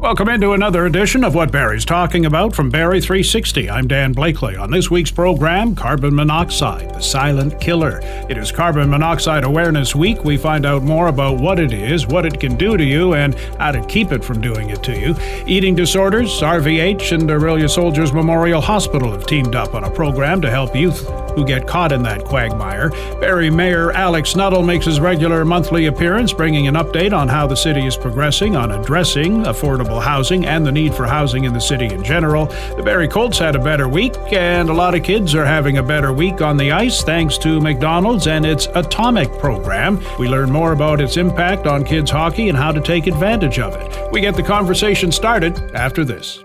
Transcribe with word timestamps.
Welcome 0.00 0.30
into 0.30 0.54
another 0.54 0.86
edition 0.86 1.24
of 1.24 1.34
What 1.34 1.52
Barrie's 1.52 1.84
Talking 1.84 2.24
About 2.24 2.54
from 2.54 2.70
Barrie 2.70 3.02
360. 3.02 3.68
I'm 3.68 3.86
Dan 3.86 4.14
Blakely. 4.14 4.56
On 4.56 4.70
this 4.70 4.90
week's 4.90 5.10
program, 5.10 5.74
carbon 5.74 6.14
monoxide, 6.14 6.88
the 6.94 7.02
silent 7.02 7.60
killer. 7.60 8.00
It 8.30 8.38
is 8.38 8.50
Carbon 8.50 8.88
Monoxide 8.88 9.44
Awareness 9.44 9.94
Week. 9.94 10.24
We 10.24 10.38
find 10.38 10.64
out 10.64 10.82
more 10.82 11.08
about 11.08 11.38
what 11.38 11.58
it 11.58 11.74
is, 11.74 12.06
what 12.06 12.24
it 12.24 12.40
can 12.40 12.56
do 12.56 12.78
to 12.78 12.82
you, 12.82 13.12
and 13.12 13.34
how 13.58 13.72
to 13.72 13.84
keep 13.88 14.10
it 14.10 14.24
from 14.24 14.40
doing 14.40 14.70
it 14.70 14.82
to 14.84 14.98
you. 14.98 15.14
Eating 15.46 15.74
disorders, 15.74 16.30
RVH, 16.40 17.12
and 17.12 17.28
Orillia 17.28 17.68
Soldiers 17.68 18.14
Memorial 18.14 18.62
Hospital 18.62 19.12
have 19.12 19.26
teamed 19.26 19.54
up 19.54 19.74
on 19.74 19.84
a 19.84 19.90
program 19.90 20.40
to 20.40 20.48
help 20.50 20.74
youth 20.74 21.06
who 21.40 21.46
get 21.46 21.66
caught 21.66 21.92
in 21.92 22.02
that 22.04 22.24
quagmire. 22.24 22.90
Barrie 23.20 23.50
Mayor 23.50 23.92
Alex 23.92 24.36
Nuttall 24.36 24.62
makes 24.62 24.86
his 24.86 25.00
regular 25.00 25.44
monthly 25.44 25.86
appearance, 25.86 26.32
bringing 26.32 26.68
an 26.68 26.74
update 26.74 27.12
on 27.12 27.28
how 27.28 27.46
the 27.46 27.56
city 27.56 27.86
is 27.86 27.96
progressing 27.96 28.56
on 28.56 28.70
addressing 28.70 29.44
affordable 29.44 29.80
affordable 29.80 30.02
housing 30.02 30.46
and 30.46 30.66
the 30.66 30.72
need 30.72 30.94
for 30.94 31.06
housing 31.06 31.44
in 31.44 31.52
the 31.52 31.60
city 31.60 31.86
in 31.86 32.02
general. 32.02 32.46
The 32.76 32.82
Barrie 32.82 33.08
Colts 33.08 33.38
had 33.38 33.56
a 33.56 33.58
better 33.58 33.88
week, 33.88 34.14
and 34.32 34.68
a 34.68 34.72
lot 34.72 34.94
of 34.94 35.02
kids 35.02 35.34
are 35.34 35.44
having 35.44 35.78
a 35.78 35.82
better 35.82 36.12
week 36.12 36.40
on 36.40 36.56
the 36.56 36.72
ice 36.72 37.02
thanks 37.02 37.38
to 37.38 37.60
McDonald's 37.60 38.26
and 38.26 38.44
its 38.44 38.66
AtoMc 38.68 39.38
program. 39.38 40.00
We 40.18 40.28
learn 40.28 40.50
more 40.50 40.72
about 40.72 41.00
its 41.00 41.16
impact 41.16 41.66
on 41.66 41.84
kids' 41.84 42.10
hockey 42.10 42.48
and 42.48 42.58
how 42.58 42.72
to 42.72 42.80
take 42.80 43.06
advantage 43.06 43.58
of 43.58 43.74
it. 43.76 44.12
We 44.12 44.20
get 44.20 44.36
the 44.36 44.42
conversation 44.42 45.12
started 45.12 45.58
after 45.74 46.04
this. 46.04 46.44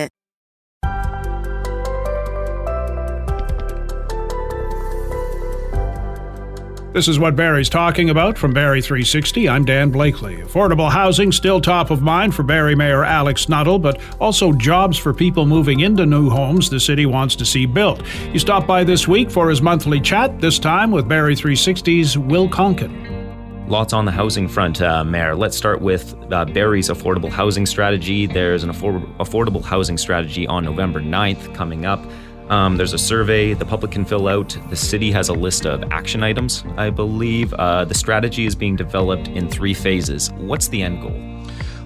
This 6.93 7.07
is 7.07 7.17
what 7.17 7.37
Barrie's 7.37 7.69
talking 7.69 8.09
about 8.09 8.37
from 8.37 8.53
Barrie 8.53 8.81
360. 8.81 9.47
I'm 9.47 9.63
Dan 9.63 9.91
Blakely. 9.91 10.41
Affordable 10.41 10.91
housing 10.91 11.31
still 11.31 11.61
top 11.61 11.89
of 11.89 12.01
mind 12.01 12.35
for 12.35 12.43
Barrie 12.43 12.75
Mayor 12.75 13.05
Alex 13.05 13.47
Nuttall, 13.47 13.79
but 13.79 14.01
also 14.19 14.51
jobs 14.51 14.97
for 14.97 15.13
people 15.13 15.45
moving 15.45 15.79
into 15.79 16.05
new 16.05 16.29
homes 16.29 16.69
the 16.69 16.81
city 16.81 17.05
wants 17.05 17.37
to 17.37 17.45
see 17.45 17.65
built. 17.65 18.05
He 18.05 18.39
stopped 18.39 18.67
by 18.67 18.83
this 18.83 19.07
week 19.07 19.31
for 19.31 19.49
his 19.49 19.61
monthly 19.61 20.01
chat, 20.01 20.41
this 20.41 20.59
time 20.59 20.91
with 20.91 21.07
Barrie 21.07 21.35
360's 21.35 22.17
Will 22.17 22.49
Konken. 22.49 23.10
Lots 23.71 23.93
on 23.93 24.03
the 24.03 24.11
housing 24.11 24.49
front, 24.49 24.81
uh, 24.81 25.01
Mayor. 25.05 25.33
Let's 25.33 25.55
start 25.55 25.79
with 25.79 26.13
uh, 26.29 26.43
Barrie's 26.43 26.89
affordable 26.89 27.29
housing 27.29 27.65
strategy. 27.65 28.25
There's 28.25 28.65
an 28.65 28.69
afford- 28.69 29.07
affordable 29.17 29.63
housing 29.63 29.97
strategy 29.97 30.45
on 30.45 30.65
November 30.65 30.99
9th 30.99 31.55
coming 31.55 31.85
up. 31.85 32.05
Um, 32.49 32.75
there's 32.75 32.91
a 32.91 32.97
survey 32.97 33.53
the 33.53 33.63
public 33.63 33.93
can 33.93 34.03
fill 34.03 34.27
out. 34.27 34.57
The 34.69 34.75
city 34.75 35.09
has 35.13 35.29
a 35.29 35.33
list 35.33 35.65
of 35.65 35.89
action 35.89 36.21
items, 36.21 36.65
I 36.75 36.89
believe. 36.89 37.53
Uh, 37.53 37.85
the 37.85 37.93
strategy 37.93 38.45
is 38.45 38.55
being 38.55 38.75
developed 38.75 39.29
in 39.29 39.47
three 39.47 39.73
phases. 39.73 40.33
What's 40.33 40.67
the 40.67 40.83
end 40.83 41.01
goal? 41.01 41.15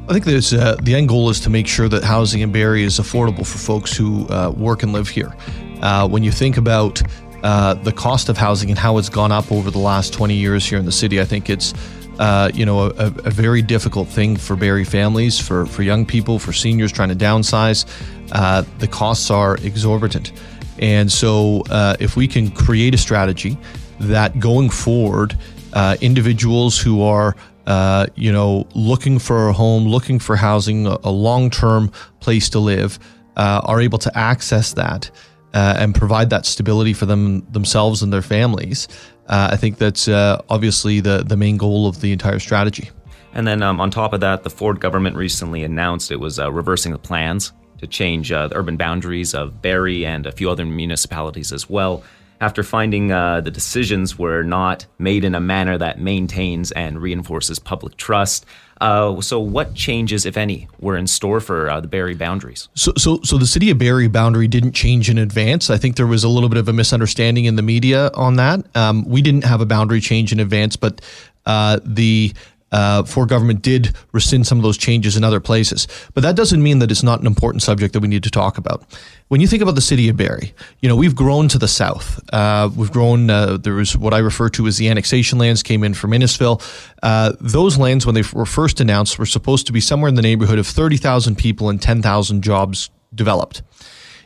I 0.09 0.13
think 0.13 0.25
there's 0.25 0.56
uh, 0.56 0.78
the 0.81 0.95
end 0.95 1.09
goal 1.09 1.30
is 1.30 1.39
to 1.41 1.52
make 1.52 1.67
sure 1.67 1.88
that 1.89 2.03
housing 2.03 2.41
in 2.41 2.52
Barrie 2.52 2.81
is 2.81 3.00
affordable 3.00 3.45
for 3.45 3.59
folks 3.59 3.95
who 3.95 4.28
uh, 4.30 4.52
work 4.58 4.81
and 4.81 4.91
live 4.91 5.08
here. 5.08 5.36
Uh, 5.83 6.08
when 6.08 6.23
you 6.23 6.31
think 6.31 6.58
about 6.58 7.03
uh, 7.45 7.75
the 7.75 7.91
cost 7.91 8.27
of 8.27 8.38
housing 8.38 8.72
and 8.72 8.79
how 8.79 8.97
it's 8.97 9.07
gone 9.07 9.31
up 9.31 9.51
over 9.51 9.69
the 9.69 9.78
last 9.78 10.11
20 10.13 10.33
years 10.33 10.66
here 10.66 10.79
in 10.79 10.85
the 10.85 10.91
city, 10.91 11.22
I 11.22 11.25
think 11.25 11.47
it's 11.47 11.75
uh, 12.17 12.50
you 12.56 12.66
know, 12.66 12.85
a, 12.85 12.94
a, 12.97 13.29
very 13.29 13.61
difficult 13.61 14.07
thing 14.07 14.35
for 14.35 14.56
Barrie 14.56 14.83
families, 14.85 15.39
for, 15.39 15.67
for 15.67 15.84
young 15.84 16.07
people, 16.07 16.39
for 16.39 16.53
seniors 16.53 16.91
trying 16.91 17.09
to 17.09 17.16
downsize. 17.16 17.85
Uh, 18.31 18.63
the 18.79 18.88
costs 18.88 19.29
are 19.29 19.57
exorbitant. 19.57 20.31
And 20.79 21.11
so, 21.11 21.61
uh, 21.69 21.97
if 22.00 22.16
we 22.16 22.28
can 22.28 22.50
create 22.50 22.95
a 22.95 22.97
strategy 22.97 23.57
that 24.00 24.39
going 24.39 24.72
forward, 24.72 25.38
uh, 25.73 25.97
individuals 26.01 26.79
who 26.79 27.03
are 27.03 27.35
uh, 27.67 28.07
you 28.16 28.31
know 28.31 28.66
looking 28.73 29.19
for 29.19 29.50
a 29.50 29.53
home, 29.53 29.85
looking 29.85 30.17
for 30.17 30.35
housing, 30.35 30.88
a, 30.88 30.97
a 31.03 31.11
long-term 31.11 31.91
place 32.22 32.50
to 32.50 32.59
live, 32.59 32.97
are 33.38 33.81
able 33.81 34.00
to 34.00 34.17
access 34.17 34.73
that 34.73 35.11
uh, 35.55 35.75
and 35.79 35.95
provide 35.95 36.29
that 36.29 36.45
stability 36.45 36.93
for 36.93 37.07
them 37.07 37.45
themselves 37.51 38.03
and 38.03 38.13
their 38.13 38.21
families. 38.21 38.88
Uh, 39.27 39.49
I 39.51 39.57
think 39.57 39.79
that's 39.79 40.07
obviously 40.07 40.99
the 40.99 41.23
the 41.25 41.38
main 41.38 41.57
goal 41.57 41.88
of 41.88 42.01
the 42.01 42.11
entire 42.11 42.39
strategy. 42.39 42.91
And 43.33 43.47
then 43.47 43.63
um, 43.63 43.81
on 43.81 43.89
top 43.89 44.13
of 44.13 44.21
that, 44.21 44.43
the 44.43 44.49
Ford 44.49 44.79
government 44.79 45.16
recently 45.16 45.63
announced 45.63 46.11
it 46.11 46.19
was 46.19 46.39
reversing 46.39 46.91
the 46.93 46.99
plans 46.99 47.51
to 47.79 47.88
change 47.88 48.31
uh, 48.31 48.47
the 48.47 48.55
urban 48.55 48.77
boundaries 48.77 49.33
of 49.33 49.61
Barrie 49.61 50.05
and 50.05 50.25
a 50.25 50.31
few 50.31 50.49
other 50.49 50.66
municipalities 50.66 51.51
as 51.51 51.69
well, 51.69 52.03
after 52.41 52.63
finding 52.63 53.11
uh, 53.11 53.41
the 53.41 53.51
decisions 53.51 54.17
were 54.17 54.43
not 54.43 54.85
made 54.99 55.25
in 55.25 55.35
a 55.35 55.39
manner 55.39 55.77
that 55.77 55.99
maintains 55.99 56.72
and 56.72 57.01
reinforces 57.01 57.59
public 57.59 57.97
trust. 57.97 58.45
Uh, 58.81 59.22
so, 59.22 59.40
what 59.40 59.74
changes, 59.74 60.25
if 60.25 60.36
any, 60.36 60.68
were 60.80 60.97
in 60.97 61.08
store 61.08 61.40
for 61.40 61.69
uh, 61.69 61.80
the 61.80 61.88
Barrie 61.88 62.16
boundaries? 62.16 62.68
So, 62.75 62.91
so, 62.97 63.22
so 63.24 63.38
the 63.38 63.47
city 63.47 63.69
of 63.69 63.78
Barrie 63.78 64.08
boundary 64.08 64.47
didn't 64.47 64.74
change 64.74 65.09
in 65.09 65.18
advance. 65.18 65.69
I 65.69 65.78
think 65.78 65.96
there 65.96 66.08
was 66.08 66.24
a 66.24 66.30
little 66.30 66.50
bit 66.50 66.58
of 66.58 66.68
a 66.68 66.74
misunderstanding 66.74 67.46
in 67.46 67.56
the 67.56 67.62
media 67.62 68.12
on 68.14 68.35
that. 68.35 68.66
Um, 68.75 69.06
we 69.06 69.22
didn't 69.22 69.46
have 69.46 69.62
a 69.62 69.66
boundary 69.66 70.02
change 70.02 70.34
in 70.34 70.40
advance, 70.40 70.75
but 70.75 71.02
uh, 71.46 71.80
the 71.85 72.34
uh, 72.75 73.03
Ford 73.03 73.30
government 73.30 73.62
did 73.62 73.96
rescind 74.12 74.46
some 74.46 74.58
of 74.58 74.63
those 74.63 74.78
changes 74.78 75.16
in 75.16 75.24
other 75.24 75.40
places. 75.40 75.88
But 76.13 76.24
that 76.24 76.36
doesn't 76.36 76.62
mean 76.62 76.80
that 76.80 76.91
it's 76.91 77.03
not 77.03 77.22
an 77.22 77.25
important 77.25 77.63
subject 77.63 77.94
that 77.94 78.02
we 78.02 78.09
need 78.09 78.24
to 78.24 78.30
talk 78.30 78.58
about. 78.58 78.84
When 79.30 79.40
you 79.40 79.47
think 79.47 79.62
about 79.62 79.75
the 79.75 79.81
city 79.81 80.09
of 80.09 80.18
Barrie, 80.18 80.53
you 80.81 80.90
know, 80.90 80.96
we've 80.97 81.16
grown 81.16 81.47
to 81.47 81.58
the 81.58 81.69
south. 81.69 82.19
Uh, 82.34 82.69
we've 82.75 82.91
grown, 82.91 83.30
uh, 83.30 83.56
there 83.56 83.75
was 83.75 83.96
what 83.97 84.14
I 84.14 84.18
refer 84.18 84.50
to 84.50 84.68
as 84.68 84.75
the 84.75 84.90
annexation 84.90 85.40
lands 85.40 85.64
came 85.64 85.85
in 85.85 85.94
from 85.94 86.12
Innisfil. 86.12 86.62
Uh, 87.02 87.31
those 87.40 87.78
lands, 87.78 88.06
when 88.06 88.14
they 88.14 88.24
were 88.34 88.46
first 88.46 88.81
announced, 88.81 89.18
were 89.18 89.25
supposed 89.25 89.68
to 89.68 89.72
be 89.72 89.80
somewhere 89.80 90.09
in 90.09 90.16
the 90.16 90.22
neighborhood 90.22 90.59
of 90.59 90.68
30,000 90.68 91.38
people 91.38 91.69
and 91.69 91.81
10,000 91.81 92.41
jobs 92.44 92.90
developed. 93.14 93.62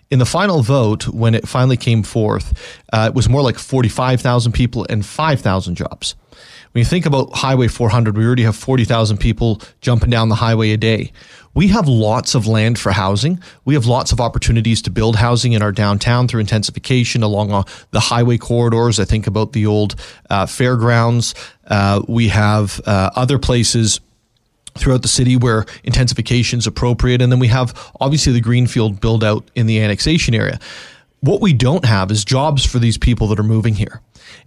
In 0.10 0.18
the 0.18 0.26
final 0.26 0.64
vote, 0.64 1.08
when 1.08 1.36
it 1.36 1.48
finally 1.48 1.78
came 1.78 2.02
forth, 2.02 2.82
uh, 2.92 3.10
it 3.10 3.14
was 3.14 3.30
more 3.30 3.44
like 3.44 3.60
45,000 3.60 4.54
people 4.54 4.88
and 4.90 5.06
5,000 5.06 5.76
jobs. 5.76 6.16
When 6.72 6.82
you 6.82 6.86
think 6.86 7.06
about 7.06 7.34
Highway 7.34 7.68
400, 7.68 8.16
we 8.16 8.26
already 8.26 8.44
have 8.44 8.56
40,000 8.56 9.18
people 9.18 9.62
jumping 9.82 10.10
down 10.10 10.30
the 10.30 10.36
highway 10.36 10.72
a 10.72 10.78
day. 10.78 11.12
We 11.56 11.70
have 11.70 11.88
lots 11.88 12.36
of 12.36 12.46
land 12.46 12.78
for 12.78 12.92
housing. 12.92 13.42
We 13.66 13.74
have 13.74 13.88
lots 13.88 14.12
of 14.12 14.22
opportunities 14.22 14.82
to 14.84 14.92
build 14.92 15.16
housing 15.16 15.54
in 15.54 15.64
our 15.64 15.72
downtown 15.72 16.28
through 16.28 16.42
intensification 16.42 17.24
along 17.24 17.52
uh, 17.52 17.64
the 17.90 18.00
highway 18.00 18.38
corridors. 18.38 19.00
I 19.00 19.06
think 19.06 19.26
about 19.26 19.54
the 19.54 19.66
old 19.66 19.96
uh, 20.30 20.46
fairgrounds. 20.46 21.34
Uh, 21.66 22.04
we 22.08 22.28
have 22.28 22.80
uh, 22.86 23.10
other 23.16 23.40
places 23.40 24.00
throughout 24.78 25.02
the 25.02 25.08
city 25.08 25.36
where 25.36 25.66
intensification 25.84 26.60
is 26.60 26.68
appropriate. 26.68 27.22
And 27.22 27.32
then 27.32 27.40
we 27.40 27.48
have 27.48 27.92
obviously 28.00 28.32
the 28.32 28.42
greenfield 28.42 29.02
build 29.02 29.24
out 29.24 29.50
in 29.56 29.66
the 29.66 29.82
annexation 29.82 30.36
area. 30.36 30.60
What 31.22 31.42
we 31.42 31.54
don't 31.54 31.86
have 31.86 32.12
is 32.12 32.24
jobs 32.24 32.66
for 32.66 32.80
these 32.80 32.98
people 32.98 33.28
that 33.28 33.40
are 33.40 33.44
moving 33.44 33.74
here. 33.74 34.02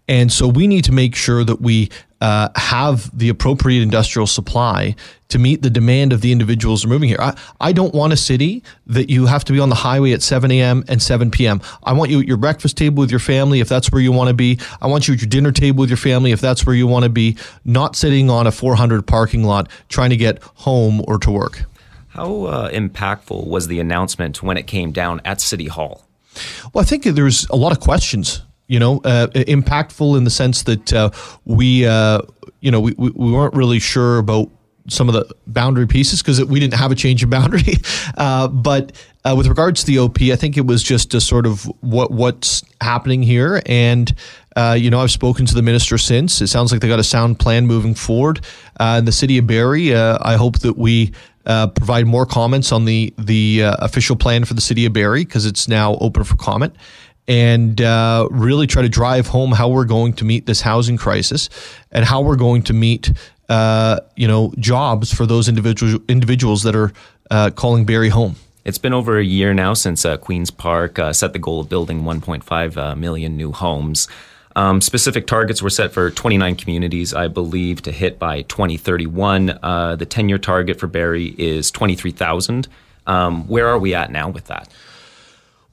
And 0.09 0.33
so 0.33 0.49
we 0.49 0.67
need 0.67 0.85
to 0.85 0.93
make 0.93 1.15
sure 1.15 1.45
that 1.45 1.61
we 1.61 1.91
uh, 2.21 2.49
have 2.57 3.17
the 3.17 3.29
appropriate 3.29 3.83
industrial 3.83 4.27
supply 4.27 4.95
to 5.29 5.39
meet 5.39 5.63
the 5.63 5.71
demand 5.71 6.13
of 6.13 6.21
the 6.21 6.31
individuals 6.31 6.83
who 6.83 6.89
are 6.89 6.93
moving 6.93 7.09
here. 7.09 7.19
I, 7.21 7.37
I 7.61 7.73
don't 7.73 7.95
want 7.95 8.13
a 8.13 8.17
city 8.17 8.63
that 8.87 9.11
you 9.11 9.27
have 9.27 9.45
to 9.45 9.53
be 9.53 9.61
on 9.61 9.69
the 9.69 9.75
highway 9.75 10.13
at 10.13 10.23
7 10.23 10.51
a.m. 10.51 10.85
and 10.89 11.03
7 11.03 11.31
p.m. 11.31 11.61
I 11.83 11.93
want 11.93 12.11
you 12.11 12.21
at 12.21 12.29
your 12.29 12.37
breakfast 12.37 12.77
table 12.77 13.01
with 13.01 13.11
your 13.11 13.21
family 13.21 13.61
if 13.61 13.69
that's 13.69 13.91
where 13.91 14.01
you 14.01 14.13
want 14.13 14.29
to 14.29 14.35
be. 14.35 14.59
I 14.81 14.87
want 14.87 15.09
you 15.09 15.15
at 15.15 15.21
your 15.21 15.29
dinner 15.29 15.53
table 15.53 15.81
with 15.81 15.91
your 15.91 15.97
family 15.97 16.33
if 16.33 16.41
that's 16.41 16.65
where 16.65 16.75
you 16.75 16.87
want 16.87 17.05
to 17.05 17.11
be, 17.11 17.37
not 17.65 17.97
sitting 17.97 18.31
on 18.31 18.47
a 18.47 18.53
400 18.53 19.07
parking 19.07 19.45
lot 19.45 19.69
trying 19.89 20.11
to 20.11 20.17
get 20.17 20.43
home 20.43 21.03
or 21.09 21.19
to 21.19 21.31
work. 21.31 21.65
How 22.09 22.45
uh, 22.45 22.71
impactful 22.71 23.47
was 23.47 23.69
the 23.69 23.81
announcement 23.81 24.43
when 24.43 24.57
it 24.57 24.67
came 24.67 24.93
down 24.93 25.21
at 25.25 25.41
City 25.41 25.67
Hall? 25.67 26.07
Well, 26.73 26.83
I 26.83 26.85
think 26.85 27.05
there's 27.05 27.47
a 27.49 27.57
lot 27.57 27.73
of 27.73 27.81
questions 27.81 28.43
you 28.69 28.79
know, 28.79 29.03
uh, 29.05 29.27
impactful 29.35 30.17
in 30.17 30.25
the 30.25 30.31
sense 30.31 30.63
that 30.63 30.93
uh, 30.95 31.11
we, 31.45 31.85
uh, 31.85 32.23
you 32.61 32.71
know, 32.71 32.81
we, 32.81 32.95
we 32.97 33.31
weren't 33.31 33.53
really 33.53 33.79
sure 33.79 34.17
about 34.17 34.49
some 34.89 35.11
of 35.11 35.15
the 35.15 35.27
boundary 35.47 35.87
pieces 35.87 36.23
because 36.23 36.43
we 36.45 36.59
didn't 36.59 36.75
have 36.75 36.91
a 36.91 36.95
change 36.95 37.23
of 37.23 37.31
boundary. 37.31 37.75
Uh, 38.19 38.47
but 38.47 38.93
uh, 39.25 39.35
with 39.37 39.47
regards 39.47 39.85
to 39.85 39.87
the 39.87 39.99
OP, 39.99 40.21
I 40.23 40.37
think 40.37 40.57
it 40.57 40.67
was 40.67 40.83
just 40.83 41.15
a 41.15 41.21
sort 41.21 41.47
of 41.47 41.65
what 41.81 42.11
what's 42.11 42.65
happening 42.81 43.23
here, 43.23 43.63
and 43.67 44.13
uh, 44.57 44.77
you 44.79 44.91
know 44.91 45.01
I've 45.01 45.13
spoken 45.13 45.47
to 45.47 45.55
the 45.55 45.63
minister 45.63 45.97
since. 45.97 46.41
It 46.41 46.49
sounds 46.49 46.73
like 46.73 46.81
they 46.81 46.89
got 46.89 46.99
a 46.99 47.05
sound 47.05 47.39
plan 47.39 47.67
moving 47.67 47.95
forward. 47.95 48.41
Uh, 48.81 48.97
in 48.99 49.05
the 49.05 49.13
city 49.13 49.39
of 49.39 49.47
Barrie, 49.47 49.95
uh, 49.95 50.19
I 50.23 50.35
hope 50.35 50.59
that 50.61 50.77
we 50.77 51.13
uh, 51.47 51.69
provide 51.69 52.07
more 52.07 52.27
comments 52.27 52.73
on 52.73 52.85
the 52.85 53.15
the 53.17 53.65
uh, 53.65 53.77
official 53.79 54.17
plan 54.17 54.45
for 54.45 54.55
the 54.55 54.61
city 54.61 54.87
of 54.87 54.93
Barrie 54.93 55.25
because 55.25 55.47
it's 55.47 55.69
now 55.69 55.95
open 55.99 56.25
for 56.25 56.35
comment, 56.35 56.75
and 57.29 57.79
really 58.33 58.67
try 58.67 58.83
to 58.83 58.89
drive 58.89 59.29
home 59.29 59.53
how 59.53 59.69
we're 59.69 59.85
going 59.85 60.15
to 60.15 60.25
meet 60.25 60.47
this 60.47 60.61
housing 60.61 60.97
crisis 60.97 61.49
and 61.93 62.05
how 62.05 62.21
we're 62.21 62.37
going 62.37 62.63
to 62.63 62.73
meet 62.73 63.13
you 64.17 64.27
know 64.27 64.53
jobs 64.59 65.15
for 65.15 65.27
those 65.27 65.49
individual 65.49 66.03
individuals 66.09 66.65
that 66.65 66.75
are 66.75 66.93
calling 67.53 67.85
Barrie 67.85 68.09
home. 68.09 68.35
It's 68.65 68.79
been 68.79 68.93
over 68.93 69.19
a 69.19 69.25
year 69.25 69.53
now 69.55 69.75
since 69.75 70.05
uh, 70.05 70.17
Queen's 70.17 70.51
Park 70.51 70.99
uh, 70.99 71.13
set 71.13 71.33
the 71.33 71.39
goal 71.39 71.61
of 71.61 71.69
building 71.69 72.03
1.5 72.03 72.77
uh, 72.77 72.95
million 72.95 73.37
new 73.37 73.53
homes. 73.53 74.09
Um, 74.55 74.81
specific 74.81 75.27
targets 75.27 75.63
were 75.63 75.71
set 75.71 75.93
for 75.93 76.11
29 76.11 76.57
communities, 76.57 77.15
I 77.15 77.29
believe, 77.29 77.83
to 77.83 77.93
hit 77.93 78.19
by 78.19 78.43
2031. 78.43 79.59
Uh, 79.63 79.97
the 79.97 80.07
10 80.07 80.29
year 80.29 80.39
target 80.39 80.79
for 80.79 80.87
Barrie 80.87 81.35
is 81.39 81.71
23,000. 81.71 82.69
Um, 83.07 83.49
where 83.49 83.67
are 83.67 83.79
we 83.79 83.95
at 83.95 84.13
now 84.13 84.29
with 84.29 84.47
that? 84.47 84.69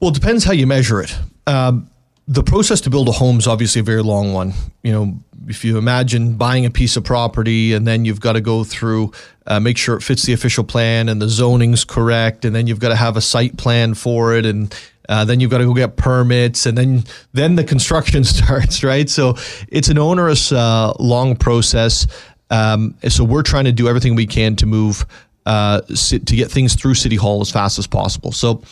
Well, 0.00 0.10
it 0.10 0.14
depends 0.14 0.44
how 0.44 0.52
you 0.52 0.66
measure 0.66 1.00
it. 1.02 1.16
Um, 1.46 1.90
the 2.26 2.42
process 2.42 2.80
to 2.82 2.90
build 2.90 3.08
a 3.08 3.12
home 3.12 3.38
is 3.38 3.46
obviously 3.46 3.80
a 3.80 3.84
very 3.84 4.02
long 4.02 4.32
one. 4.32 4.54
You 4.82 4.92
know, 4.92 5.18
if 5.48 5.64
you 5.64 5.78
imagine 5.78 6.36
buying 6.36 6.66
a 6.66 6.70
piece 6.70 6.96
of 6.96 7.04
property 7.04 7.72
and 7.72 7.86
then 7.86 8.04
you've 8.04 8.20
got 8.20 8.34
to 8.34 8.40
go 8.40 8.64
through, 8.64 9.12
uh, 9.46 9.60
make 9.60 9.76
sure 9.76 9.96
it 9.96 10.02
fits 10.02 10.24
the 10.24 10.32
official 10.32 10.64
plan 10.64 11.08
and 11.08 11.20
the 11.20 11.28
zoning's 11.28 11.84
correct, 11.84 12.44
and 12.44 12.54
then 12.54 12.66
you've 12.66 12.80
got 12.80 12.90
to 12.90 12.96
have 12.96 13.16
a 13.16 13.20
site 13.20 13.56
plan 13.56 13.94
for 13.94 14.34
it, 14.34 14.44
and 14.46 14.74
uh, 15.08 15.24
then 15.24 15.40
you've 15.40 15.50
got 15.50 15.58
to 15.58 15.64
go 15.64 15.74
get 15.74 15.96
permits, 15.96 16.66
and 16.66 16.76
then 16.78 17.04
then 17.32 17.56
the 17.56 17.64
construction 17.64 18.24
starts, 18.36 18.84
right? 18.84 19.08
So 19.08 19.36
it's 19.68 19.88
an 19.88 19.98
onerous, 19.98 20.52
uh, 20.52 20.92
long 20.98 21.36
process. 21.36 22.06
Um, 22.50 22.96
so 23.08 23.24
we're 23.24 23.42
trying 23.42 23.64
to 23.64 23.72
do 23.72 23.88
everything 23.88 24.14
we 24.14 24.26
can 24.26 24.56
to 24.56 24.66
move 24.66 25.06
uh, 25.46 25.80
to 25.80 26.18
get 26.18 26.50
things 26.50 26.74
through 26.74 26.94
City 26.94 27.16
Hall 27.16 27.40
as 27.40 27.50
fast 27.50 27.78
as 27.78 27.86
possible. 27.86 28.32
So 28.32 28.62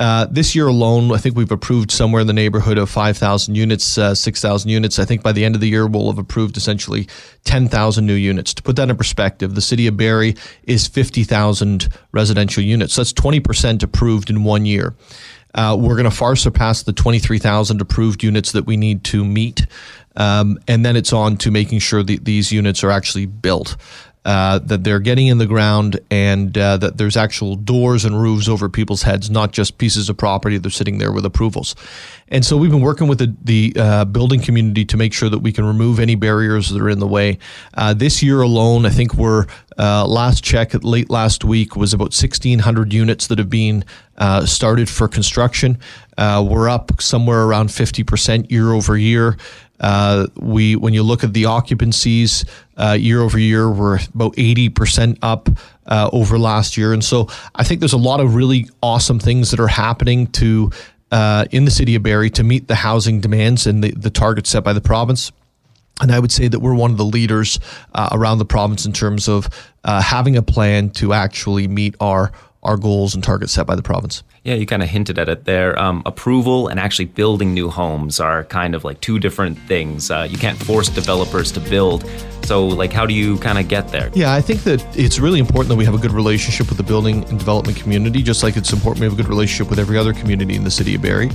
uh, 0.00 0.26
this 0.30 0.54
year 0.54 0.66
alone, 0.66 1.12
I 1.12 1.18
think 1.18 1.36
we've 1.36 1.52
approved 1.52 1.90
somewhere 1.90 2.22
in 2.22 2.26
the 2.26 2.32
neighborhood 2.32 2.78
of 2.78 2.88
5,000 2.88 3.54
units, 3.54 3.98
uh, 3.98 4.14
6,000 4.14 4.70
units. 4.70 4.98
I 4.98 5.04
think 5.04 5.22
by 5.22 5.32
the 5.32 5.44
end 5.44 5.54
of 5.54 5.60
the 5.60 5.68
year, 5.68 5.86
we'll 5.86 6.10
have 6.10 6.16
approved 6.16 6.56
essentially 6.56 7.06
10,000 7.44 8.06
new 8.06 8.14
units. 8.14 8.54
To 8.54 8.62
put 8.62 8.76
that 8.76 8.88
in 8.88 8.96
perspective, 8.96 9.54
the 9.54 9.60
city 9.60 9.86
of 9.86 9.98
Barrie 9.98 10.36
is 10.64 10.88
50,000 10.88 11.90
residential 12.12 12.62
units. 12.62 12.94
So 12.94 13.02
that's 13.02 13.12
20% 13.12 13.82
approved 13.82 14.30
in 14.30 14.42
one 14.42 14.64
year. 14.64 14.94
Uh, 15.54 15.76
we're 15.78 15.96
going 15.96 16.04
to 16.04 16.16
far 16.16 16.34
surpass 16.34 16.82
the 16.82 16.94
23,000 16.94 17.82
approved 17.82 18.22
units 18.22 18.52
that 18.52 18.64
we 18.64 18.78
need 18.78 19.04
to 19.04 19.22
meet. 19.22 19.66
Um, 20.16 20.58
and 20.66 20.84
then 20.84 20.96
it's 20.96 21.12
on 21.12 21.36
to 21.38 21.50
making 21.50 21.80
sure 21.80 22.02
that 22.02 22.24
these 22.24 22.50
units 22.50 22.82
are 22.82 22.90
actually 22.90 23.26
built 23.26 23.76
uh, 24.24 24.58
that 24.58 24.84
they're 24.84 25.00
getting 25.00 25.28
in 25.28 25.38
the 25.38 25.46
ground 25.46 25.98
and 26.10 26.56
uh, 26.58 26.76
that 26.76 26.98
there's 26.98 27.16
actual 27.16 27.56
doors 27.56 28.04
and 28.04 28.20
roofs 28.20 28.48
over 28.48 28.68
people's 28.68 29.02
heads, 29.02 29.30
not 29.30 29.50
just 29.52 29.78
pieces 29.78 30.10
of 30.10 30.16
property 30.16 30.58
they're 30.58 30.70
sitting 30.70 30.98
there 30.98 31.10
with 31.10 31.24
approvals. 31.24 31.74
And 32.28 32.44
so 32.44 32.56
we've 32.56 32.70
been 32.70 32.82
working 32.82 33.08
with 33.08 33.18
the, 33.18 33.34
the 33.42 33.72
uh, 33.80 34.04
building 34.04 34.40
community 34.40 34.84
to 34.84 34.96
make 34.96 35.14
sure 35.14 35.30
that 35.30 35.38
we 35.38 35.52
can 35.52 35.64
remove 35.64 35.98
any 35.98 36.16
barriers 36.16 36.68
that 36.68 36.80
are 36.80 36.90
in 36.90 36.98
the 36.98 37.06
way. 37.06 37.38
Uh, 37.74 37.94
this 37.94 38.22
year 38.22 38.42
alone, 38.42 38.84
I 38.84 38.90
think 38.90 39.14
we're 39.14 39.46
uh, 39.78 40.06
last 40.06 40.44
check 40.44 40.74
late 40.84 41.08
last 41.08 41.42
week 41.42 41.74
was 41.74 41.94
about 41.94 42.12
1,600 42.12 42.92
units 42.92 43.26
that 43.28 43.38
have 43.38 43.48
been 43.48 43.84
uh, 44.18 44.44
started 44.44 44.90
for 44.90 45.08
construction. 45.08 45.78
we're 46.18 46.68
up 46.68 47.00
somewhere 47.00 47.44
around 47.44 47.68
50% 47.68 48.50
year 48.50 48.72
over 48.72 48.98
year. 48.98 49.38
Uh, 49.80 50.26
we, 50.36 50.76
when 50.76 50.92
you 50.92 51.02
look 51.02 51.24
at 51.24 51.32
the 51.32 51.44
occupancies 51.44 52.44
uh, 52.76 52.92
year 52.92 53.22
over 53.22 53.38
year, 53.38 53.70
we're 53.70 53.98
about 54.14 54.34
80% 54.36 55.18
up 55.22 55.48
uh, 55.86 56.10
over 56.12 56.38
last 56.38 56.76
year. 56.76 56.92
And 56.92 57.02
so 57.04 57.28
I 57.54 57.64
think 57.64 57.80
there's 57.80 57.92
a 57.92 57.98
lot 57.98 58.20
of 58.20 58.34
really 58.34 58.68
awesome 58.82 59.18
things 59.18 59.50
that 59.50 59.60
are 59.60 59.68
happening 59.68 60.26
to 60.28 60.70
uh, 61.10 61.46
in 61.50 61.64
the 61.64 61.70
city 61.70 61.96
of 61.96 62.02
Barrie 62.02 62.30
to 62.30 62.44
meet 62.44 62.68
the 62.68 62.76
housing 62.76 63.20
demands 63.20 63.66
and 63.66 63.82
the, 63.82 63.90
the 63.92 64.10
targets 64.10 64.50
set 64.50 64.62
by 64.62 64.72
the 64.72 64.80
province. 64.80 65.32
And 66.00 66.12
I 66.12 66.18
would 66.18 66.32
say 66.32 66.48
that 66.48 66.60
we're 66.60 66.74
one 66.74 66.90
of 66.90 66.96
the 66.96 67.04
leaders 67.04 67.60
uh, 67.94 68.08
around 68.12 68.38
the 68.38 68.44
province 68.44 68.86
in 68.86 68.92
terms 68.92 69.28
of 69.28 69.48
uh, 69.84 70.00
having 70.00 70.36
a 70.36 70.42
plan 70.42 70.90
to 70.90 71.12
actually 71.12 71.68
meet 71.68 71.94
our 72.00 72.32
our 72.62 72.76
goals 72.76 73.14
and 73.14 73.24
targets 73.24 73.52
set 73.52 73.66
by 73.66 73.74
the 73.74 73.82
province. 73.82 74.22
Yeah, 74.44 74.54
you 74.54 74.66
kind 74.66 74.82
of 74.82 74.88
hinted 74.88 75.18
at 75.18 75.28
it 75.28 75.44
there. 75.44 75.78
Um, 75.78 76.02
approval 76.06 76.68
and 76.68 76.80
actually 76.80 77.06
building 77.06 77.52
new 77.52 77.70
homes 77.70 78.20
are 78.20 78.44
kind 78.44 78.74
of 78.74 78.84
like 78.84 79.00
two 79.00 79.18
different 79.18 79.58
things. 79.60 80.10
Uh, 80.10 80.26
you 80.30 80.38
can't 80.38 80.58
force 80.58 80.88
developers 80.88 81.52
to 81.52 81.60
build. 81.60 82.10
So, 82.44 82.66
like, 82.66 82.92
how 82.92 83.04
do 83.04 83.12
you 83.12 83.36
kind 83.38 83.58
of 83.58 83.68
get 83.68 83.88
there? 83.88 84.10
Yeah, 84.14 84.34
I 84.34 84.40
think 84.40 84.62
that 84.64 84.84
it's 84.96 85.18
really 85.18 85.40
important 85.40 85.68
that 85.68 85.76
we 85.76 85.84
have 85.84 85.94
a 85.94 85.98
good 85.98 86.12
relationship 86.12 86.68
with 86.68 86.78
the 86.78 86.82
building 86.82 87.24
and 87.24 87.38
development 87.38 87.78
community, 87.78 88.22
just 88.22 88.42
like 88.42 88.56
it's 88.56 88.72
important 88.72 89.00
we 89.00 89.04
have 89.04 89.12
a 89.12 89.22
good 89.22 89.28
relationship 89.28 89.68
with 89.68 89.78
every 89.78 89.98
other 89.98 90.14
community 90.14 90.56
in 90.56 90.64
the 90.64 90.70
city 90.70 90.94
of 90.94 91.02
Barrie. 91.02 91.30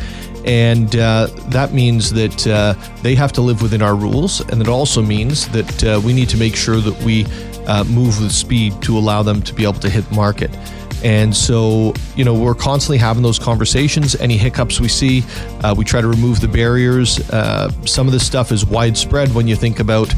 And 0.46 0.96
uh, 0.96 1.28
that 1.50 1.74
means 1.74 2.12
that 2.14 2.48
uh, 2.48 2.74
they 3.02 3.16
have 3.16 3.32
to 3.34 3.42
live 3.42 3.62
within 3.62 3.82
our 3.82 3.96
rules. 3.96 4.42
And 4.50 4.62
it 4.62 4.68
also 4.68 5.02
means 5.02 5.48
that 5.50 5.84
uh, 5.84 6.02
we 6.04 6.12
need 6.12 6.30
to 6.30 6.38
make 6.38 6.56
sure 6.56 6.78
that 6.78 7.00
we 7.04 7.26
uh, 7.68 7.84
move 7.86 8.20
with 8.22 8.32
speed 8.32 8.80
to 8.84 8.98
allow 8.98 9.24
them 9.24 9.42
to 9.44 9.54
be 9.54 9.64
able 9.64 9.80
to 9.80 9.90
hit 9.90 10.10
market. 10.12 10.52
And 11.06 11.38
so, 11.38 11.94
you 12.16 12.26
know, 12.26 12.34
we're 12.34 12.56
constantly 12.56 12.98
having 12.98 13.22
those 13.22 13.38
conversations. 13.38 14.16
Any 14.16 14.38
hiccups 14.38 14.80
we 14.80 14.88
see, 14.88 15.24
uh, 15.64 15.76
we 15.78 15.86
try 15.86 16.02
to 16.02 16.08
remove 16.08 16.42
the 16.42 16.48
barriers. 16.48 17.20
Uh, 17.30 17.70
some 17.86 18.08
of 18.08 18.12
this 18.12 18.26
stuff 18.26 18.52
is 18.52 18.66
widespread 18.66 19.32
when 19.36 19.48
you 19.48 19.56
think 19.56 19.80
about, 19.80 20.12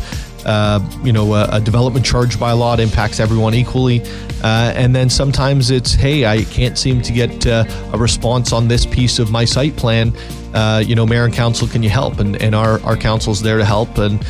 uh, 0.48 0.80
you 1.04 1.12
know, 1.12 1.34
a, 1.34 1.48
a, 1.52 1.60
development 1.60 2.06
charge 2.06 2.40
by 2.40 2.54
law 2.54 2.76
impacts 2.78 3.20
everyone 3.20 3.54
equally. 3.54 4.02
Uh, 4.44 4.72
and 4.76 4.96
then 4.96 5.10
sometimes 5.10 5.72
it's, 5.72 5.94
hey, 5.94 6.26
I 6.26 6.44
can't 6.46 6.78
seem 6.78 7.02
to 7.02 7.12
get 7.12 7.46
uh, 7.46 7.66
a 7.92 7.98
response 7.98 8.54
on 8.54 8.68
this 8.68 8.86
piece 8.86 9.20
of 9.20 9.30
my 9.30 9.44
site 9.44 9.76
plan. 9.76 10.14
Uh, 10.54 10.82
you 10.86 10.96
know, 10.96 11.06
mayor 11.06 11.26
and 11.26 11.34
council, 11.34 11.68
can 11.68 11.84
you 11.84 11.90
help? 11.90 12.20
And, 12.20 12.42
and 12.42 12.56
our, 12.56 12.82
our 12.84 12.96
council's 12.96 13.42
there 13.42 13.58
to 13.58 13.66
help 13.66 13.98
and 13.98 14.22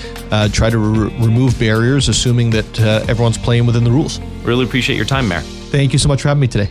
try 0.52 0.72
to 0.72 0.78
re- 0.78 1.16
remove 1.20 1.58
barriers, 1.60 2.10
assuming 2.10 2.50
that 2.50 2.80
everyone's 3.08 3.38
playing 3.38 3.68
within 3.68 3.84
the 3.84 3.92
rules. 3.92 4.20
Really 4.44 4.66
appreciate 4.66 4.96
your 4.96 5.06
time, 5.06 5.28
Mayor. 5.28 5.42
Thank 5.42 5.94
you 5.94 6.00
so 6.00 6.08
much 6.08 6.24
for 6.24 6.30
having 6.30 6.42
me 6.42 6.48
today. 6.48 6.70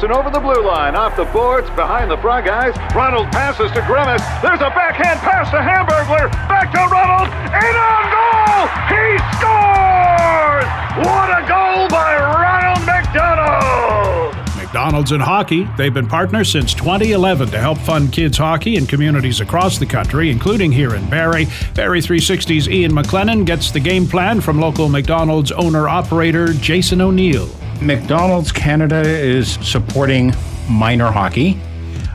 Crossing 0.00 0.16
over 0.16 0.30
the 0.30 0.40
blue 0.40 0.66
line, 0.66 0.96
off 0.96 1.14
the 1.14 1.26
boards, 1.26 1.68
behind 1.76 2.10
the 2.10 2.16
frog 2.16 2.48
eyes. 2.48 2.74
Ronald 2.94 3.26
passes 3.32 3.70
to 3.72 3.82
Grimace. 3.82 4.22
There's 4.40 4.60
a 4.60 4.72
backhand 4.72 5.20
pass 5.20 5.50
to 5.50 5.58
Hamburglar. 5.58 6.32
Back 6.48 6.72
to 6.72 6.80
Ronald. 6.88 7.28
In 7.28 7.76
on 7.76 8.04
goal! 8.08 8.64
He 8.88 9.20
scores! 9.36 10.64
What 11.04 11.28
a 11.28 11.44
goal 11.46 11.88
by 11.90 12.16
Ronald 12.16 12.86
McDonald! 12.86 14.56
McDonald's 14.56 15.12
in 15.12 15.20
hockey. 15.20 15.68
They've 15.76 15.92
been 15.92 16.08
partners 16.08 16.50
since 16.50 16.72
2011 16.72 17.50
to 17.50 17.58
help 17.58 17.76
fund 17.76 18.10
kids 18.10 18.38
hockey 18.38 18.76
in 18.76 18.86
communities 18.86 19.42
across 19.42 19.76
the 19.76 19.84
country, 19.84 20.30
including 20.30 20.72
here 20.72 20.94
in 20.94 21.10
Barrie. 21.10 21.46
Barrie 21.74 22.00
360's 22.00 22.70
Ian 22.70 22.92
McLennan 22.92 23.44
gets 23.44 23.70
the 23.70 23.80
game 23.80 24.06
plan 24.06 24.40
from 24.40 24.60
local 24.60 24.88
McDonald's 24.88 25.52
owner 25.52 25.90
operator 25.90 26.54
Jason 26.54 27.02
O'Neill. 27.02 27.50
McDonald's 27.82 28.52
Canada 28.52 29.00
is 29.00 29.52
supporting 29.62 30.34
minor 30.68 31.10
hockey. 31.10 31.58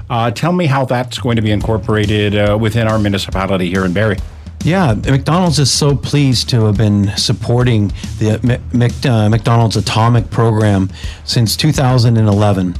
Uh, 0.10 0.29
tell 0.29 0.51
me 0.51 0.67
how 0.67 0.86
that's 0.86 1.17
going 1.17 1.36
to 1.36 1.41
be 1.41 1.51
incorporated 1.51 2.36
uh, 2.36 2.57
within 2.60 2.88
our 2.88 3.00
municipality 3.00 3.69
here 3.69 3.84
in 3.84 3.91
Barrie. 3.91 4.17
Yeah, 4.63 4.93
McDonald's 4.93 5.60
is 5.60 5.72
so 5.72 5.95
pleased 5.95 6.50
to 6.50 6.65
have 6.65 6.77
been 6.77 7.15
supporting 7.17 7.89
the 8.19 8.39
Mc, 8.74 9.05
uh, 9.05 9.29
McDonald's 9.29 9.75
AtoMc 9.77 10.29
program 10.31 10.89
since 11.24 11.55
2011. 11.55 12.75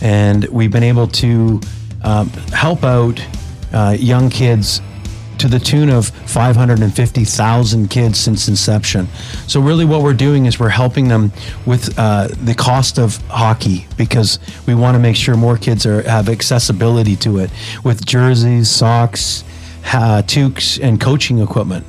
And 0.00 0.44
we've 0.46 0.70
been 0.70 0.82
able 0.84 1.08
to 1.08 1.60
um, 2.02 2.28
help 2.52 2.84
out 2.84 3.20
uh, 3.72 3.96
young 3.98 4.30
kids 4.30 4.80
to 5.38 5.48
the 5.48 5.58
tune 5.58 5.90
of 5.90 6.08
550,000 6.08 7.88
kids 7.88 8.18
since 8.18 8.48
inception. 8.48 9.08
So, 9.46 9.60
really, 9.60 9.84
what 9.84 10.02
we're 10.02 10.14
doing 10.14 10.46
is 10.46 10.58
we're 10.58 10.68
helping 10.68 11.08
them 11.08 11.32
with 11.66 11.98
uh, 11.98 12.28
the 12.42 12.54
cost 12.54 12.98
of 12.98 13.16
hockey 13.28 13.86
because 13.96 14.38
we 14.66 14.74
want 14.74 14.94
to 14.94 14.98
make 14.98 15.16
sure 15.16 15.36
more 15.36 15.56
kids 15.56 15.86
are, 15.86 16.02
have 16.02 16.28
accessibility 16.28 17.16
to 17.16 17.38
it 17.38 17.50
with 17.84 18.04
jerseys, 18.04 18.70
socks, 18.70 19.44
uh, 19.86 20.22
toques, 20.22 20.78
and 20.82 21.00
coaching 21.00 21.38
equipment. 21.38 21.86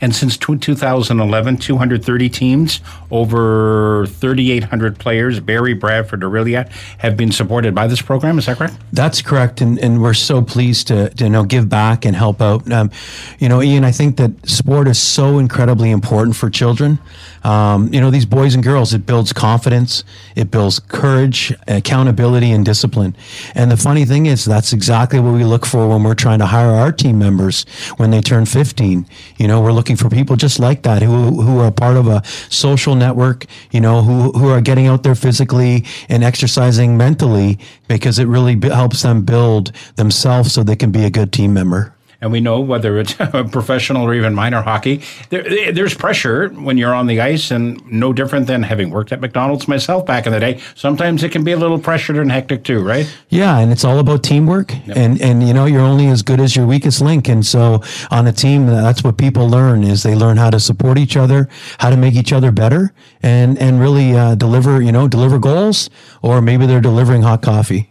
And 0.00 0.14
since 0.14 0.36
2011, 0.36 1.56
230 1.58 2.28
teams, 2.28 2.80
over 3.10 4.06
3,800 4.06 4.98
players, 4.98 5.40
Barrie, 5.40 5.74
Bradford, 5.74 6.20
Orillia, 6.20 6.68
have 6.98 7.16
been 7.16 7.32
supported 7.32 7.74
by 7.74 7.86
this 7.86 8.02
program. 8.02 8.38
Is 8.38 8.46
that 8.46 8.58
correct? 8.58 8.76
That's 8.92 9.22
correct. 9.22 9.60
And, 9.60 9.78
and 9.78 10.02
we're 10.02 10.14
so 10.14 10.42
pleased 10.42 10.88
to, 10.88 11.10
to 11.10 11.24
you 11.24 11.30
know, 11.30 11.44
give 11.44 11.68
back 11.68 12.04
and 12.04 12.14
help 12.14 12.40
out. 12.40 12.70
Um, 12.70 12.90
you 13.38 13.48
know, 13.48 13.62
Ian, 13.62 13.84
I 13.84 13.92
think 13.92 14.16
that 14.16 14.48
sport 14.48 14.88
is 14.88 14.98
so 14.98 15.38
incredibly 15.38 15.90
important 15.90 16.36
for 16.36 16.50
children. 16.50 16.98
Um, 17.44 17.92
you 17.92 18.00
know, 18.00 18.10
these 18.10 18.26
boys 18.26 18.54
and 18.54 18.64
girls, 18.64 18.92
it 18.92 19.06
builds 19.06 19.32
confidence, 19.32 20.02
it 20.34 20.50
builds 20.50 20.80
courage, 20.80 21.54
accountability, 21.68 22.50
and 22.50 22.64
discipline. 22.64 23.16
And 23.54 23.70
the 23.70 23.76
funny 23.76 24.04
thing 24.04 24.26
is, 24.26 24.44
that's 24.44 24.72
exactly 24.72 25.20
what 25.20 25.32
we 25.32 25.44
look 25.44 25.64
for 25.64 25.88
when 25.88 26.02
we're 26.02 26.14
trying 26.14 26.40
to 26.40 26.46
hire 26.46 26.70
our 26.70 26.90
team 26.90 27.18
members 27.18 27.64
when 27.98 28.10
they 28.10 28.20
turn 28.20 28.46
15. 28.46 29.06
You 29.36 29.46
know, 29.46 29.60
we're 29.60 29.72
looking 29.76 29.94
for 29.94 30.08
people 30.10 30.34
just 30.34 30.58
like 30.58 30.82
that 30.82 31.02
who, 31.02 31.40
who 31.40 31.60
are 31.60 31.70
part 31.70 31.96
of 31.96 32.08
a 32.08 32.24
social 32.50 32.96
network, 32.96 33.44
you 33.70 33.80
know, 33.80 34.02
who, 34.02 34.32
who 34.32 34.48
are 34.48 34.60
getting 34.60 34.88
out 34.88 35.04
there 35.04 35.14
physically 35.14 35.84
and 36.08 36.24
exercising 36.24 36.96
mentally 36.96 37.58
because 37.86 38.18
it 38.18 38.26
really 38.26 38.56
b- 38.56 38.68
helps 38.68 39.02
them 39.02 39.24
build 39.24 39.70
themselves 39.94 40.52
so 40.52 40.64
they 40.64 40.74
can 40.74 40.90
be 40.90 41.04
a 41.04 41.10
good 41.10 41.32
team 41.32 41.54
member 41.54 41.95
and 42.20 42.32
we 42.32 42.40
know 42.40 42.60
whether 42.60 42.98
it's 42.98 43.14
professional 43.50 44.02
or 44.02 44.14
even 44.14 44.34
minor 44.34 44.62
hockey, 44.62 45.02
there, 45.30 45.72
there's 45.72 45.94
pressure 45.94 46.48
when 46.48 46.78
you're 46.78 46.94
on 46.94 47.06
the 47.06 47.20
ice, 47.20 47.50
and 47.50 47.84
no 47.90 48.12
different 48.12 48.46
than 48.46 48.62
having 48.62 48.90
worked 48.90 49.12
at 49.12 49.20
McDonald's 49.20 49.68
myself 49.68 50.06
back 50.06 50.26
in 50.26 50.32
the 50.32 50.40
day. 50.40 50.60
Sometimes 50.74 51.22
it 51.22 51.32
can 51.32 51.44
be 51.44 51.52
a 51.52 51.56
little 51.56 51.78
pressured 51.78 52.16
and 52.16 52.30
hectic 52.30 52.64
too, 52.64 52.82
right? 52.82 53.06
Yeah, 53.28 53.58
and 53.58 53.72
it's 53.72 53.84
all 53.84 53.98
about 53.98 54.22
teamwork, 54.22 54.72
yep. 54.86 54.96
and 54.96 55.20
and 55.20 55.46
you 55.46 55.54
know 55.54 55.66
you're 55.66 55.80
only 55.80 56.06
as 56.08 56.22
good 56.22 56.40
as 56.40 56.56
your 56.56 56.66
weakest 56.66 57.00
link, 57.00 57.28
and 57.28 57.44
so 57.44 57.82
on 58.10 58.26
a 58.26 58.32
team, 58.32 58.66
that's 58.66 59.04
what 59.04 59.16
people 59.16 59.48
learn 59.48 59.84
is 59.84 60.02
they 60.02 60.14
learn 60.14 60.36
how 60.36 60.50
to 60.50 60.60
support 60.60 60.98
each 60.98 61.16
other, 61.16 61.48
how 61.78 61.90
to 61.90 61.96
make 61.96 62.14
each 62.14 62.32
other 62.32 62.50
better, 62.50 62.92
and 63.22 63.58
and 63.58 63.80
really 63.80 64.16
uh, 64.16 64.34
deliver 64.34 64.80
you 64.80 64.92
know 64.92 65.08
deliver 65.08 65.38
goals, 65.38 65.90
or 66.22 66.40
maybe 66.40 66.66
they're 66.66 66.80
delivering 66.80 67.22
hot 67.22 67.42
coffee. 67.42 67.90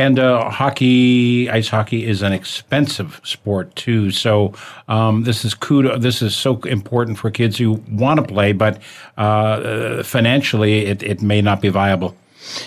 And 0.00 0.18
uh, 0.18 0.48
hockey, 0.48 1.50
ice 1.50 1.68
hockey, 1.68 2.06
is 2.06 2.22
an 2.22 2.32
expensive 2.32 3.20
sport 3.22 3.76
too. 3.76 4.10
So 4.10 4.54
um, 4.88 5.24
this 5.24 5.44
is 5.44 5.54
kudo. 5.54 6.00
This 6.00 6.22
is 6.22 6.34
so 6.34 6.56
important 6.62 7.18
for 7.18 7.30
kids 7.30 7.58
who 7.58 7.72
want 7.90 8.18
to 8.18 8.24
play, 8.26 8.52
but 8.52 8.80
uh, 9.18 10.02
financially, 10.02 10.86
it, 10.86 11.02
it 11.02 11.20
may 11.20 11.42
not 11.42 11.60
be 11.60 11.68
viable. 11.68 12.16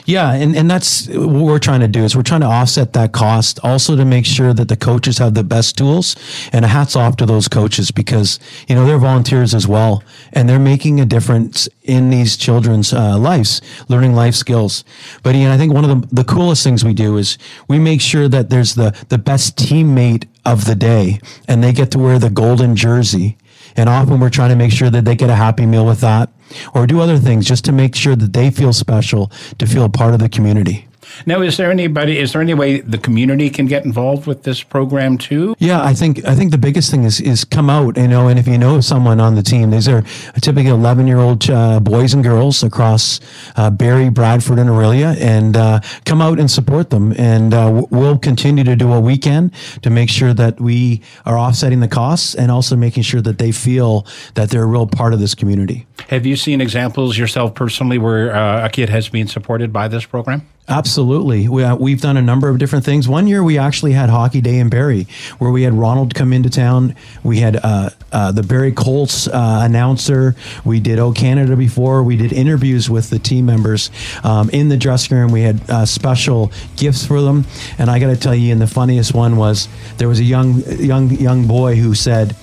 Yeah, 0.05 0.33
and, 0.33 0.55
and 0.55 0.69
that's 0.69 1.07
what 1.07 1.29
we're 1.29 1.59
trying 1.59 1.81
to 1.81 1.87
do 1.87 2.03
is 2.03 2.15
we're 2.15 2.23
trying 2.23 2.41
to 2.41 2.47
offset 2.47 2.93
that 2.93 3.11
cost, 3.11 3.59
also 3.63 3.95
to 3.95 4.05
make 4.05 4.25
sure 4.25 4.53
that 4.53 4.67
the 4.67 4.75
coaches 4.75 5.17
have 5.17 5.33
the 5.33 5.43
best 5.43 5.77
tools. 5.77 6.15
And 6.51 6.65
a 6.65 6.67
hats 6.67 6.95
off 6.95 7.17
to 7.17 7.25
those 7.25 7.47
coaches 7.47 7.91
because 7.91 8.39
you 8.67 8.75
know 8.75 8.85
they're 8.85 8.97
volunteers 8.97 9.53
as 9.53 9.67
well, 9.67 10.03
and 10.31 10.47
they're 10.47 10.59
making 10.59 10.99
a 10.99 11.05
difference 11.05 11.67
in 11.83 12.09
these 12.09 12.37
children's 12.37 12.93
uh, 12.93 13.17
lives, 13.17 13.61
learning 13.89 14.13
life 14.15 14.35
skills. 14.35 14.83
But 15.21 15.35
Ian, 15.35 15.51
I 15.51 15.57
think 15.57 15.73
one 15.73 15.89
of 15.89 16.01
the, 16.01 16.15
the 16.15 16.23
coolest 16.23 16.63
things 16.63 16.83
we 16.83 16.93
do 16.93 17.17
is 17.17 17.37
we 17.67 17.79
make 17.79 18.01
sure 18.01 18.27
that 18.27 18.49
there's 18.49 18.75
the 18.75 18.95
the 19.09 19.17
best 19.17 19.57
teammate 19.57 20.27
of 20.45 20.65
the 20.65 20.75
day, 20.75 21.19
and 21.47 21.63
they 21.63 21.73
get 21.73 21.91
to 21.91 21.99
wear 21.99 22.19
the 22.19 22.29
golden 22.29 22.75
jersey. 22.75 23.37
And 23.75 23.89
often 23.89 24.19
we're 24.19 24.29
trying 24.29 24.49
to 24.49 24.55
make 24.55 24.71
sure 24.71 24.89
that 24.89 25.05
they 25.05 25.15
get 25.15 25.29
a 25.29 25.35
happy 25.35 25.65
meal 25.65 25.85
with 25.85 26.01
that 26.01 26.31
or 26.73 26.85
do 26.85 26.99
other 26.99 27.17
things 27.17 27.45
just 27.45 27.65
to 27.65 27.71
make 27.71 27.95
sure 27.95 28.15
that 28.15 28.33
they 28.33 28.51
feel 28.51 28.73
special, 28.73 29.31
to 29.57 29.65
feel 29.65 29.83
a 29.83 29.89
part 29.89 30.13
of 30.13 30.19
the 30.19 30.29
community. 30.29 30.87
Now, 31.25 31.41
is 31.41 31.58
there 31.58 31.72
anybody? 31.72 32.20
Is 32.20 32.34
there 32.34 32.41
any 32.41 32.53
way 32.53 32.82
the 32.82 32.98
community 32.98 33.50
can 33.50 33.65
get 33.65 33.86
involved 33.86 34.27
with 34.27 34.43
this 34.43 34.63
program 34.63 35.17
too? 35.17 35.55
Yeah, 35.60 35.84
I 35.84 35.93
think 35.93 36.25
I 36.25 36.36
think 36.36 36.51
the 36.51 36.58
biggest 36.58 36.91
thing 36.91 37.03
is 37.03 37.20
is 37.22 37.43
come 37.43 37.70
out, 37.70 37.98
you 37.98 38.08
know, 38.08 38.27
and 38.27 38.39
if 38.39 38.48
you 38.48 38.58
know 38.58 38.82
someone 38.82 39.20
on 39.20 39.36
the 39.36 39.43
team, 39.43 39.72
these 39.72 39.88
are 39.88 40.03
typically 40.41 40.70
eleven 40.70 41.08
year 41.08 41.20
old 41.20 41.50
uh, 41.50 41.79
boys 41.79 42.13
and 42.13 42.24
girls 42.24 42.63
across 42.63 43.20
uh, 43.55 43.70
Barrie, 43.70 44.10
Bradford, 44.10 44.60
and 44.60 44.70
Orillia, 44.70 45.15
and 45.20 45.55
uh, 45.58 45.79
come 46.05 46.22
out 46.22 46.39
and 46.39 46.50
support 46.50 46.89
them. 46.89 47.13
And 47.17 47.53
uh, 47.53 47.86
we'll 47.89 48.17
continue 48.17 48.63
to 48.63 48.75
do 48.75 48.88
what 48.88 49.03
we 49.03 49.17
can 49.17 49.51
to 49.82 49.89
make 49.89 50.10
sure 50.10 50.34
that 50.34 50.60
we 50.60 51.01
are 51.25 51.38
offsetting 51.38 51.79
the 51.79 51.88
costs 51.88 52.36
and 52.36 52.51
also 52.51 52.75
making 52.75 53.03
sure 53.03 53.22
that 53.22 53.38
they 53.38 53.51
feel 53.51 54.05
that 54.36 54.50
they're 54.50 54.63
a 54.63 54.67
real 54.67 54.88
part 54.88 55.13
of 55.13 55.20
this 55.20 55.36
community. 55.36 55.86
Have 56.10 56.25
you 56.25 56.36
seen 56.36 56.62
examples 56.62 57.17
yourself 57.17 57.53
personally 57.55 57.98
where 57.98 58.36
uh, 58.36 58.65
a 58.65 58.70
kid 58.70 58.89
has 58.89 59.10
been 59.10 59.27
supported 59.27 59.72
by 59.72 59.88
this 59.88 60.05
program? 60.05 60.48
Absolutely. 60.70 61.50
We, 61.50 61.62
uh, 61.62 61.75
we've 61.75 62.00
done 62.00 62.15
a 62.15 62.22
number 62.22 62.48
of 62.48 62.58
different 62.58 62.86
things. 62.86 63.05
One 63.05 63.27
year 63.27 63.43
we 63.43 63.58
actually 63.58 63.91
had 63.91 64.10
Hockey 64.10 64.39
Day 64.39 64.60
in 64.60 64.70
Barrie 64.70 65.08
where 65.38 65.51
we 65.51 65.63
had 65.63 65.74
Ronald 65.74 66.15
come 66.15 66.32
into 66.32 66.50
town. 66.50 66.96
We 67.22 67.39
had 67.39 67.58
uh, 67.58 67.89
uh, 68.13 68.32
the 68.32 68.43
Barrie 68.43 68.72
Colts 68.72 69.27
uh, 69.27 69.62
announcer. 69.63 70.38
We 70.63 70.79
did 70.79 71.00
O 71.00 71.12
Canada 71.12 71.58
before. 71.58 72.01
We 72.01 72.15
did 72.15 72.32
interviews 72.32 72.89
with 72.89 73.10
the 73.10 73.20
team 73.20 73.46
members 73.46 73.91
um, 74.24 74.50
in 74.51 74.70
the 74.70 74.77
dressing 74.77 75.17
room. 75.17 75.34
We 75.34 75.41
had 75.41 75.70
uh, 75.70 75.86
special 75.86 76.50
gifts 76.77 77.05
for 77.05 77.20
them. 77.20 77.43
And 77.77 77.91
I 77.91 78.00
got 78.00 78.08
to 78.08 78.17
tell 78.17 78.36
you, 78.36 78.53
and 78.53 78.62
the 78.62 78.67
funniest 78.67 79.13
one 79.13 79.36
was 79.36 79.67
there 79.98 80.08
was 80.08 80.22
a 80.22 80.24
young, 80.24 80.62
young, 80.79 81.10
young 81.10 81.46
boy 81.46 81.75
who 81.75 81.93
said, 81.93 82.38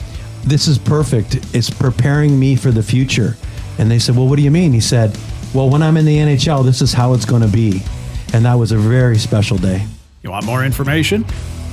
This 0.45 0.69
is 0.69 0.77
perfect. 0.77 1.37
It's 1.55 1.71
preparing 1.71 2.39
me 2.39 2.55
for 2.55 2.71
the 2.71 2.83
future. 2.83 3.39
And 3.79 3.91
they 3.91 3.99
said, 3.99 4.15
Well, 4.15 4.29
what 4.29 4.37
do 4.37 4.43
you 4.43 4.51
mean? 4.51 4.73
He 4.75 4.81
said, 4.81 5.17
Well, 5.55 5.71
when 5.71 5.83
I'm 5.83 5.97
in 5.97 6.05
the 6.05 6.19
NHL, 6.19 6.67
this 6.67 6.83
is 6.83 6.93
how 6.93 7.15
it's 7.15 7.25
going 7.25 7.43
to 7.43 7.49
be 7.49 7.83
and 8.33 8.45
that 8.45 8.55
was 8.55 8.73
a 8.73 8.79
very 8.79 9.19
special 9.19 9.57
day. 9.57 9.87
You 10.23 10.31
want 10.31 10.47
more 10.47 10.65
information? 10.65 11.25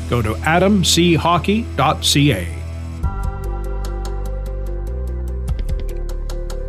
Go 0.10 0.22
to 0.22 0.34
adamchockey.ca. 0.34 2.58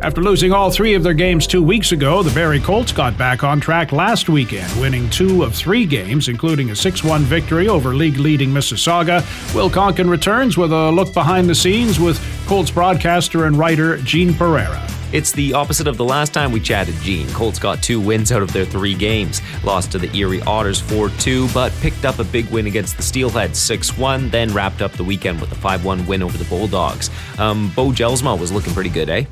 After 0.01 0.21
losing 0.21 0.53
all 0.53 0.71
three 0.71 0.93
of 0.93 1.03
their 1.03 1.13
games 1.13 1.45
two 1.45 1.61
weeks 1.61 1.91
ago, 1.91 2.23
the 2.23 2.33
Barrie 2.33 2.61
Colts 2.61 2.93
got 2.93 3.17
back 3.17 3.43
on 3.43 3.59
track 3.59 3.91
last 3.91 4.29
weekend, 4.29 4.71
winning 4.79 5.09
two 5.09 5.43
of 5.43 5.53
three 5.53 5.85
games, 5.85 6.29
including 6.29 6.69
a 6.69 6.75
6 6.75 7.03
1 7.03 7.23
victory 7.23 7.67
over 7.67 7.93
league 7.93 8.17
leading 8.17 8.49
Mississauga. 8.49 9.21
Will 9.53 9.69
Konken 9.69 10.09
returns 10.09 10.57
with 10.57 10.71
a 10.71 10.89
look 10.89 11.13
behind 11.13 11.49
the 11.49 11.55
scenes 11.55 11.99
with 11.99 12.17
Colts 12.47 12.71
broadcaster 12.71 13.45
and 13.45 13.57
writer 13.57 13.97
Gene 13.97 14.33
Pereira. 14.33 14.88
It's 15.11 15.31
the 15.31 15.53
opposite 15.53 15.87
of 15.87 15.97
the 15.97 16.05
last 16.05 16.33
time 16.35 16.51
we 16.51 16.59
chatted, 16.59 16.93
Gene. 17.01 17.27
Colts 17.29 17.57
got 17.57 17.81
two 17.81 17.99
wins 17.99 18.31
out 18.31 18.43
of 18.43 18.53
their 18.53 18.65
three 18.65 18.93
games. 18.93 19.41
Lost 19.63 19.91
to 19.93 19.97
the 19.97 20.15
Erie 20.15 20.41
Otters 20.43 20.81
4 20.81 21.09
2, 21.09 21.49
but 21.51 21.71
picked 21.81 22.05
up 22.05 22.19
a 22.19 22.23
big 22.23 22.47
win 22.49 22.67
against 22.67 22.95
the 22.95 23.01
Steelheads 23.01 23.55
6 23.55 23.97
1, 23.97 24.29
then 24.29 24.53
wrapped 24.53 24.83
up 24.83 24.91
the 24.91 25.03
weekend 25.03 25.41
with 25.41 25.51
a 25.51 25.55
5 25.55 25.83
1 25.83 26.05
win 26.05 26.21
over 26.21 26.37
the 26.37 26.45
Bulldogs. 26.45 27.09
Um, 27.39 27.71
Beau 27.75 27.91
Jelsma 27.91 28.39
was 28.39 28.51
looking 28.51 28.71
pretty 28.73 28.91
good, 28.91 29.09
eh? 29.09 29.25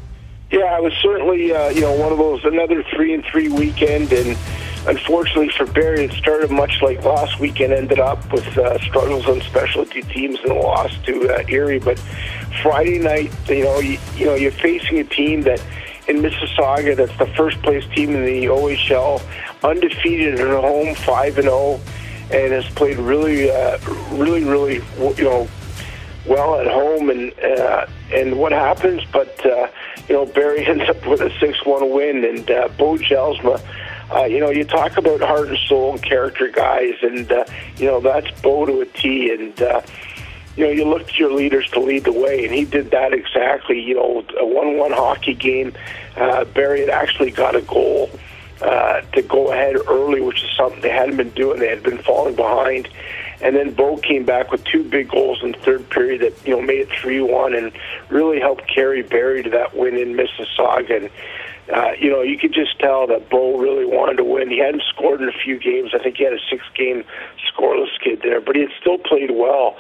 Yeah, 0.49 0.77
it 0.77 0.83
was 0.83 0.93
certainly 0.93 1.53
uh, 1.53 1.69
you 1.69 1.81
know 1.81 1.91
one 1.91 2.11
of 2.11 2.17
those 2.17 2.43
another 2.43 2.83
three 2.95 3.13
and 3.13 3.23
three 3.25 3.49
weekend, 3.49 4.11
and 4.13 4.35
unfortunately 4.87 5.49
for 5.49 5.65
Barrie, 5.65 6.05
it 6.05 6.11
started 6.13 6.49
much 6.49 6.81
like 6.81 7.03
last 7.03 7.39
weekend. 7.39 7.73
Ended 7.73 7.99
up 7.99 8.31
with 8.31 8.57
uh, 8.57 8.79
struggles 8.79 9.27
on 9.27 9.41
specialty 9.41 10.01
teams 10.03 10.39
and 10.39 10.51
a 10.51 10.55
loss 10.55 10.97
to 11.05 11.29
uh, 11.29 11.43
Erie. 11.47 11.79
But 11.79 11.99
Friday 12.63 12.99
night, 12.99 13.31
you 13.47 13.63
know, 13.63 13.79
you, 13.79 13.99
you 14.15 14.25
know, 14.25 14.35
you're 14.35 14.51
facing 14.51 14.99
a 14.99 15.03
team 15.03 15.41
that 15.43 15.63
in 16.07 16.17
Mississauga 16.17 16.95
that's 16.95 17.17
the 17.17 17.27
first 17.35 17.61
place 17.61 17.85
team 17.93 18.15
in 18.15 18.25
the 18.25 18.45
OHL, 18.45 19.21
undefeated 19.63 20.39
at 20.39 20.47
home, 20.47 20.95
five 20.95 21.37
and 21.37 21.43
zero, 21.43 21.55
oh, 21.55 21.81
and 22.31 22.53
has 22.53 22.67
played 22.69 22.97
really, 22.97 23.51
uh, 23.51 23.77
really, 24.11 24.43
really, 24.43 24.81
you 25.17 25.23
know, 25.23 25.47
well 26.25 26.59
at 26.59 26.67
home. 26.67 27.09
And 27.09 27.37
uh, 27.39 27.87
and 28.13 28.39
what 28.39 28.53
happens? 28.53 29.03
But 29.11 29.45
uh, 29.45 29.67
you 30.07 30.15
know, 30.15 30.25
Barrie 30.25 30.65
ends 30.67 30.89
up 30.89 31.05
with 31.05 31.21
a 31.21 31.31
six 31.39 31.65
one 31.65 31.89
win, 31.91 32.23
and 32.23 32.49
uh, 32.49 32.69
Beau 32.77 32.97
Jelsma 32.97 33.61
uh, 34.13 34.23
you 34.23 34.39
know, 34.39 34.49
you 34.49 34.63
talk 34.63 34.97
about 34.97 35.19
heart 35.19 35.49
and 35.49 35.57
soul 35.57 35.93
and 35.93 36.03
character 36.03 36.47
guys, 36.47 36.93
and 37.01 37.31
uh, 37.31 37.45
you 37.77 37.85
know 37.85 37.99
that's 37.99 38.29
Beau 38.41 38.65
to 38.65 38.81
a 38.81 38.85
T. 38.85 39.31
And 39.33 39.61
uh, 39.61 39.81
you 40.55 40.65
know, 40.65 40.71
you 40.71 40.85
look 40.85 41.07
to 41.07 41.17
your 41.17 41.33
leaders 41.33 41.69
to 41.71 41.79
lead 41.79 42.05
the 42.05 42.13
way, 42.13 42.45
and 42.45 42.53
he 42.53 42.65
did 42.65 42.91
that 42.91 43.13
exactly. 43.13 43.81
You 43.81 43.95
know, 43.95 44.25
a 44.39 44.45
one-one 44.45 44.91
hockey 44.91 45.33
game. 45.33 45.73
Uh, 46.15 46.45
Barrie 46.45 46.81
had 46.81 46.89
actually 46.89 47.31
got 47.31 47.55
a 47.55 47.61
goal 47.61 48.09
uh, 48.61 49.01
to 49.01 49.21
go 49.21 49.51
ahead 49.51 49.75
early, 49.87 50.21
which 50.21 50.43
is 50.43 50.49
something 50.55 50.81
they 50.81 50.89
hadn't 50.89 51.17
been 51.17 51.29
doing. 51.31 51.59
They 51.59 51.69
had 51.69 51.83
been 51.83 51.99
falling 51.99 52.35
behind. 52.35 52.87
And 53.39 53.55
then 53.55 53.71
Beau 53.73 53.97
came 53.97 54.25
back 54.25 54.51
with 54.51 54.63
two 54.63 54.83
big 54.83 55.09
goals 55.09 55.43
in 55.43 55.51
the 55.51 55.59
third 55.59 55.89
period 55.89 56.21
that 56.21 56.47
you 56.47 56.55
know 56.55 56.61
made 56.61 56.79
it 56.79 56.89
three 56.89 57.21
one 57.21 57.53
and 57.53 57.71
really 58.09 58.39
helped 58.39 58.67
carry 58.67 59.03
Barrie 59.03 59.43
to 59.43 59.49
that 59.51 59.75
win 59.75 59.95
in 59.97 60.15
Mississauga. 60.15 61.03
And 61.03 61.09
uh, 61.73 61.91
you 61.99 62.09
know, 62.09 62.21
you 62.21 62.37
could 62.37 62.53
just 62.53 62.79
tell 62.79 63.07
that 63.07 63.29
Beau 63.29 63.57
really 63.57 63.85
wanted 63.85 64.17
to 64.17 64.23
win. 64.23 64.49
He 64.49 64.59
hadn't 64.59 64.83
scored 64.89 65.21
in 65.21 65.27
a 65.27 65.37
few 65.43 65.59
games. 65.59 65.91
I 65.93 65.99
think 65.99 66.17
he 66.17 66.23
had 66.23 66.33
a 66.33 66.39
six-game 66.49 67.03
scoreless 67.51 67.93
skid 67.95 68.21
there, 68.21 68.39
but 68.39 68.55
he 68.55 68.61
had 68.61 68.71
still 68.79 68.97
played 68.97 69.31
well. 69.31 69.75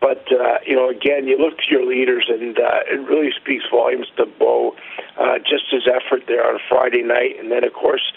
But 0.00 0.30
uh, 0.30 0.58
you 0.66 0.76
know, 0.76 0.88
again, 0.88 1.26
you 1.26 1.38
look 1.38 1.58
to 1.58 1.64
your 1.70 1.84
leaders, 1.84 2.26
and 2.28 2.58
uh, 2.58 2.80
it 2.86 3.00
really 3.08 3.32
speaks 3.32 3.64
volumes 3.70 4.06
to 4.16 4.26
Beau. 4.26 4.76
Uh, 5.18 5.38
just 5.38 5.64
his 5.70 5.88
effort 5.88 6.24
there 6.28 6.46
on 6.46 6.60
Friday 6.68 7.02
night, 7.02 7.40
and 7.40 7.50
then 7.50 7.64
of 7.64 7.72
course 7.72 8.12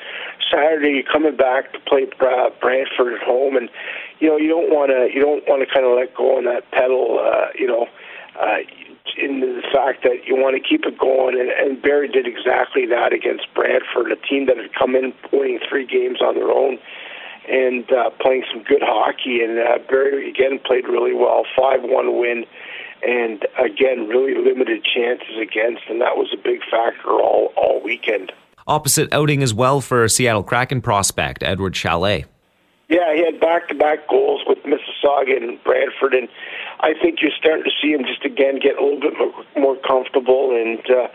Saturday 0.52 1.00
you're 1.00 1.12
coming 1.12 1.38
back 1.38 1.72
to 1.72 1.80
play 1.88 2.06
uh, 2.20 2.50
Brantford 2.60 3.14
at 3.14 3.24
home, 3.24 3.56
and 3.56 3.70
you 4.20 4.28
know 4.28 4.36
you 4.36 4.50
don't 4.50 4.70
want 4.70 4.92
to 4.92 5.08
you 5.14 5.22
don't 5.24 5.48
want 5.48 5.66
to 5.66 5.74
kind 5.74 5.86
of 5.86 5.96
let 5.96 6.14
go 6.14 6.38
on 6.38 6.44
that 6.46 6.70
pedal. 6.72 7.20
Uh, 7.24 7.48
you 7.56 7.68
know, 7.68 7.88
fact 9.90 10.04
that 10.04 10.26
you 10.26 10.36
want 10.36 10.56
to 10.56 10.62
keep 10.62 10.86
it 10.86 10.98
going, 10.98 11.40
and, 11.40 11.50
and 11.50 11.82
Barrie 11.82 12.08
did 12.08 12.28
exactly 12.28 12.86
that 12.88 13.14
against 13.14 13.48
Brantford, 13.54 14.12
a 14.12 14.16
team 14.28 14.46
that 14.46 14.58
had 14.58 14.74
come 14.74 14.96
in 14.96 15.14
winning 15.32 15.60
three 15.68 15.86
games 15.86 16.22
on 16.22 16.36
their 16.36 16.52
own 16.52 16.78
and 17.48 17.92
uh, 17.92 18.12
playing 18.22 18.44
some 18.52 18.62
good 18.64 18.82
hockey. 18.84 19.42
And 19.42 19.58
uh, 19.58 19.80
Barrie 19.90 20.30
again 20.30 20.60
played 20.64 20.86
really 20.86 21.14
well, 21.14 21.46
five-one 21.58 22.20
win, 22.20 22.46
and 23.08 23.46
again 23.58 24.08
really 24.08 24.36
limited 24.36 24.84
chances 24.84 25.38
against, 25.42 25.84
and 25.90 26.02
that 26.02 26.16
was 26.18 26.28
a 26.34 26.38
big 26.38 26.60
factor 26.70 27.10
all 27.10 27.52
all 27.56 27.82
weekend. 27.84 28.32
Opposite 28.68 29.12
outing 29.12 29.42
as 29.42 29.54
well 29.54 29.82
for 29.82 30.08
Seattle 30.08 30.44
Kraken 30.44 30.82
prospect 30.82 31.42
Edward 31.42 31.74
Šalé. 31.74 32.26
Yeah, 32.88 33.14
he 33.14 33.24
had 33.24 33.40
back-to-back 33.40 34.08
goals 34.08 34.42
with 34.48 34.58
Mississauga 34.64 35.38
and 35.38 35.64
Brantford, 35.64 36.14
and 36.14 36.28
I 36.80 36.94
think 36.94 37.22
you're 37.22 37.36
starting 37.38 37.66
to 37.66 37.72
see 37.82 37.92
him 37.92 38.06
just 38.06 38.24
again 38.24 38.60
get 38.60 38.78
a 38.78 38.84
little 38.84 39.00
bit 39.00 39.14
more 39.58 39.76
comfortable. 39.78 40.56
And 40.56 40.80
uh, 40.90 41.08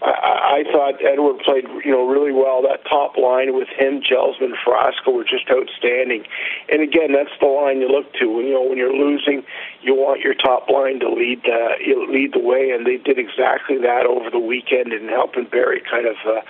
I, 0.00 0.62
I 0.62 0.72
thought 0.72 1.02
Edward 1.02 1.40
played, 1.42 1.64
you 1.84 1.90
know, 1.90 2.06
really 2.06 2.32
well. 2.32 2.62
That 2.62 2.84
top 2.88 3.16
line 3.16 3.54
with 3.54 3.68
him, 3.68 4.00
Gelsman, 4.00 4.54
Frasco 4.64 5.12
were 5.12 5.24
just 5.24 5.50
outstanding. 5.50 6.24
And 6.70 6.82
again, 6.82 7.12
that's 7.12 7.34
the 7.40 7.46
line 7.46 7.80
you 7.80 7.88
look 7.88 8.12
to. 8.14 8.26
You 8.26 8.54
know, 8.54 8.62
when 8.62 8.78
you're 8.78 8.94
losing, 8.94 9.42
you 9.82 9.94
want 9.94 10.20
your 10.20 10.34
top 10.34 10.70
line 10.70 11.00
to 11.00 11.10
lead 11.10 11.42
uh, 11.46 11.74
lead 12.06 12.32
the 12.32 12.42
way, 12.42 12.70
and 12.70 12.86
they 12.86 12.96
did 12.96 13.18
exactly 13.18 13.78
that 13.78 14.06
over 14.06 14.30
the 14.30 14.38
weekend 14.38 14.92
in 14.92 15.08
helping 15.08 15.44
Barrie 15.44 15.82
kind 15.90 16.06
of. 16.06 16.16
Uh, 16.24 16.40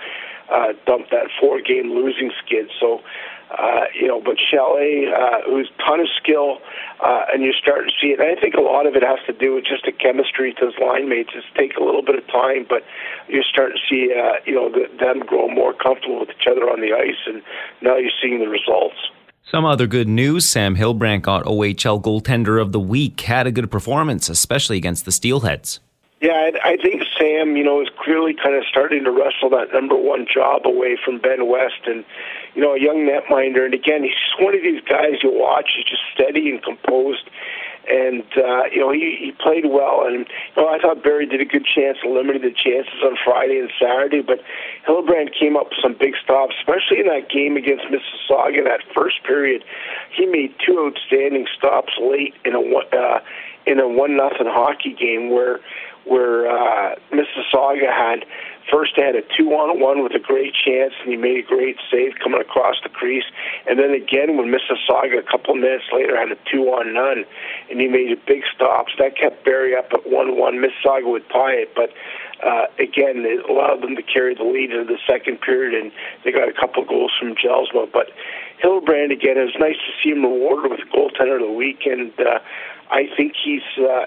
uh, 0.49 0.73
dump 0.87 1.05
that 1.11 1.27
four-game 1.39 1.93
losing 1.93 2.31
skid. 2.43 2.71
So 2.79 3.01
uh, 3.49 3.85
you 3.93 4.07
know, 4.07 4.21
but 4.21 4.37
Šalé, 4.37 5.11
uh, 5.11 5.41
who's 5.45 5.69
ton 5.85 5.99
of 5.99 6.07
skill, 6.21 6.59
uh, 7.03 7.25
and 7.33 7.43
you're 7.43 7.57
starting 7.59 7.89
to 7.89 7.95
see 7.99 8.13
it. 8.13 8.19
And 8.19 8.29
I 8.29 8.39
think 8.39 8.55
a 8.55 8.61
lot 8.61 8.85
of 8.85 8.95
it 8.95 9.03
has 9.03 9.19
to 9.27 9.33
do 9.33 9.55
with 9.55 9.65
just 9.65 9.85
the 9.85 9.91
chemistry 9.91 10.53
to 10.59 10.67
his 10.67 10.75
line 10.79 11.09
mates. 11.09 11.31
It's 11.33 11.45
take 11.57 11.75
a 11.77 11.83
little 11.83 12.03
bit 12.03 12.15
of 12.15 12.27
time, 12.27 12.65
but 12.67 12.83
you're 13.27 13.43
starting 13.43 13.77
to 13.77 13.83
see, 13.89 14.13
uh, 14.13 14.39
you 14.45 14.53
know, 14.53 14.69
the, 14.69 14.85
them 14.99 15.25
grow 15.25 15.49
more 15.49 15.73
comfortable 15.73 16.19
with 16.19 16.29
each 16.29 16.47
other 16.49 16.69
on 16.69 16.81
the 16.81 16.93
ice, 16.93 17.21
and 17.25 17.41
now 17.81 17.97
you're 17.97 18.13
seeing 18.21 18.39
the 18.39 18.49
results. 18.49 18.97
Some 19.43 19.65
other 19.65 19.87
good 19.87 20.07
news 20.07 20.47
Sam 20.47 20.75
Hillebrandt 20.75 21.23
got 21.23 21.45
OHL 21.45 21.99
Goaltender 22.03 22.61
of 22.61 22.71
the 22.71 22.79
Week. 22.79 23.19
Had 23.21 23.47
a 23.47 23.51
good 23.51 23.71
performance, 23.71 24.29
especially 24.29 24.77
against 24.77 25.05
the 25.05 25.11
Steelheads. 25.11 25.79
Yeah, 26.21 26.33
I, 26.33 26.71
I 26.71 26.77
think 26.77 27.01
Sam, 27.19 27.57
you 27.57 27.63
know, 27.63 27.81
is 27.81 27.89
clearly 27.99 28.33
kind 28.33 28.55
of 28.55 28.63
starting 28.69 29.03
to 29.03 29.11
wrestle 29.11 29.49
that 29.51 29.73
number 29.73 29.95
one 29.95 30.25
job 30.25 30.65
away 30.65 30.97
from 31.03 31.19
Ben 31.19 31.47
West, 31.47 31.85
and 31.85 32.05
you 32.55 32.61
know, 32.61 32.73
a 32.73 32.79
young 32.79 33.07
netminder. 33.07 33.65
And 33.65 33.73
again, 33.73 34.03
he's 34.03 34.13
one 34.39 34.55
of 34.55 34.61
these 34.61 34.81
guys 34.87 35.21
you 35.21 35.31
watch. 35.31 35.71
He's 35.75 35.85
just 35.85 36.01
steady 36.13 36.49
and 36.49 36.63
composed, 36.63 37.29
and 37.89 38.23
uh, 38.37 38.71
you 38.71 38.79
know, 38.79 38.91
he, 38.91 39.17
he 39.19 39.31
played 39.35 39.65
well. 39.65 40.07
And 40.07 40.25
you 40.55 40.57
know, 40.61 40.69
I 40.69 40.79
thought 40.79 41.03
Barrie 41.03 41.25
did 41.27 41.41
a 41.41 41.45
good 41.45 41.65
chance 41.65 41.97
of 42.05 42.11
limiting 42.11 42.41
the 42.41 42.55
chances 42.55 43.03
on 43.03 43.17
Friday 43.23 43.59
and 43.59 43.69
Saturday, 43.79 44.21
but 44.21 44.39
Hillebrandt 44.87 45.35
came 45.37 45.57
up 45.57 45.69
with 45.69 45.79
some 45.83 45.95
big 45.99 46.15
stops, 46.23 46.55
especially 46.59 47.01
in 47.01 47.07
that 47.07 47.29
game 47.29 47.57
against 47.57 47.85
Mississauga. 47.91 48.59
In 48.59 48.63
that 48.63 48.81
first 48.95 49.23
period, 49.23 49.63
he 50.15 50.25
made 50.25 50.55
two 50.65 50.79
outstanding 50.79 51.47
stops 51.57 51.93
late 51.99 52.33
in 52.45 52.55
a 52.55 52.61
uh, 52.61 53.19
in 53.65 53.79
a 53.79 53.87
one 53.87 54.15
nothing 54.17 54.47
hockey 54.47 54.93
game 54.93 55.29
where 55.29 55.59
where 56.05 56.47
uh, 56.49 56.95
Mississauga 57.11 57.91
had 57.91 58.25
first 58.71 58.95
had 58.95 59.15
a 59.15 59.21
two 59.35 59.51
on 59.51 59.79
one 59.79 60.03
with 60.03 60.13
a 60.13 60.19
great 60.19 60.53
chance 60.53 60.93
and 61.01 61.11
he 61.11 61.17
made 61.17 61.45
a 61.45 61.47
great 61.47 61.77
save 61.91 62.13
coming 62.21 62.41
across 62.41 62.75
the 62.83 62.89
crease. 62.89 63.25
And 63.67 63.79
then 63.79 63.91
again 63.91 64.37
when 64.37 64.47
Mississauga 64.47 65.19
a 65.19 65.29
couple 65.29 65.55
minutes 65.55 65.85
later 65.93 66.17
had 66.17 66.31
a 66.31 66.37
two 66.49 66.69
on 66.69 66.93
none 66.93 67.25
and 67.69 67.79
he 67.79 67.87
made 67.87 68.11
a 68.11 68.19
big 68.27 68.43
stops. 68.55 68.93
That 68.97 69.17
kept 69.17 69.43
Barrie 69.45 69.75
up 69.75 69.91
at 69.93 70.09
one 70.09 70.37
one 70.37 70.61
Mississauga 70.61 71.09
would 71.11 71.27
tie 71.29 71.65
it 71.65 71.73
but 71.75 71.91
uh, 72.45 72.67
again 72.79 73.25
it 73.25 73.49
allowed 73.49 73.81
them 73.81 73.95
to 73.95 74.03
carry 74.03 74.35
the 74.35 74.43
lead 74.43 74.71
into 74.71 74.85
the 74.85 74.99
second 75.07 75.41
period 75.41 75.73
and 75.73 75.91
they 76.23 76.31
got 76.31 76.47
a 76.47 76.53
couple 76.53 76.85
goals 76.85 77.11
from 77.19 77.35
Jelsma 77.35 77.91
but 77.91 78.11
Hillebrandt 78.63 79.11
again 79.11 79.37
it 79.37 79.45
was 79.45 79.57
nice 79.59 79.77
to 79.77 79.91
see 80.01 80.11
him 80.11 80.23
rewarded 80.23 80.71
with 80.71 80.81
goaltender 80.93 81.41
of 81.41 81.47
the 81.47 81.51
week 81.51 81.85
and 81.85 82.13
uh, 82.19 82.39
I 82.91 83.05
think 83.15 83.33
he's, 83.37 83.61
uh, 83.77 83.85
uh, 83.85 84.05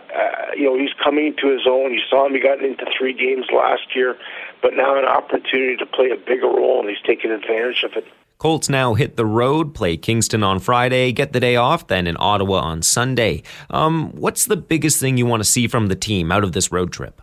you 0.57 0.65
know, 0.65 0.77
he's 0.77 0.93
coming 1.03 1.37
to 1.41 1.49
his 1.49 1.67
own. 1.69 1.95
You 1.95 2.01
saw 2.11 2.27
him; 2.27 2.35
he 2.35 2.41
got 2.41 2.63
into 2.63 2.85
three 2.99 3.13
games 3.13 3.47
last 3.55 3.95
year, 3.95 4.17
but 4.63 4.75
now 4.75 4.97
an 4.97 5.05
opportunity 5.05 5.77
to 5.77 5.87
play 5.87 6.11
a 6.11 6.17
bigger 6.17 6.47
role, 6.47 6.81
and 6.81 6.89
he's 6.89 7.03
taking 7.05 7.31
advantage 7.31 7.83
of 7.85 7.93
it. 7.95 8.07
Colts 8.39 8.69
now 8.69 8.95
hit 8.95 9.17
the 9.17 9.27
road, 9.27 9.73
play 9.73 9.97
Kingston 9.97 10.43
on 10.43 10.59
Friday, 10.59 11.13
get 11.13 11.33
the 11.33 11.39
day 11.39 11.55
off, 11.55 11.87
then 11.87 12.07
in 12.07 12.17
Ottawa 12.19 12.61
on 12.61 12.83
Sunday. 12.83 13.43
Um, 13.71 14.11
what's 14.13 14.47
the 14.47 14.57
biggest 14.57 15.01
thing 15.01 15.17
you 15.17 15.27
want 15.27 15.45
to 15.45 15.49
see 15.49 15.69
from 15.69 15.87
the 15.87 15.95
team 15.95 16.33
out 16.33 16.43
of 16.43 16.53
this 16.53 16.73
road 16.73 16.93
trip? 16.93 17.23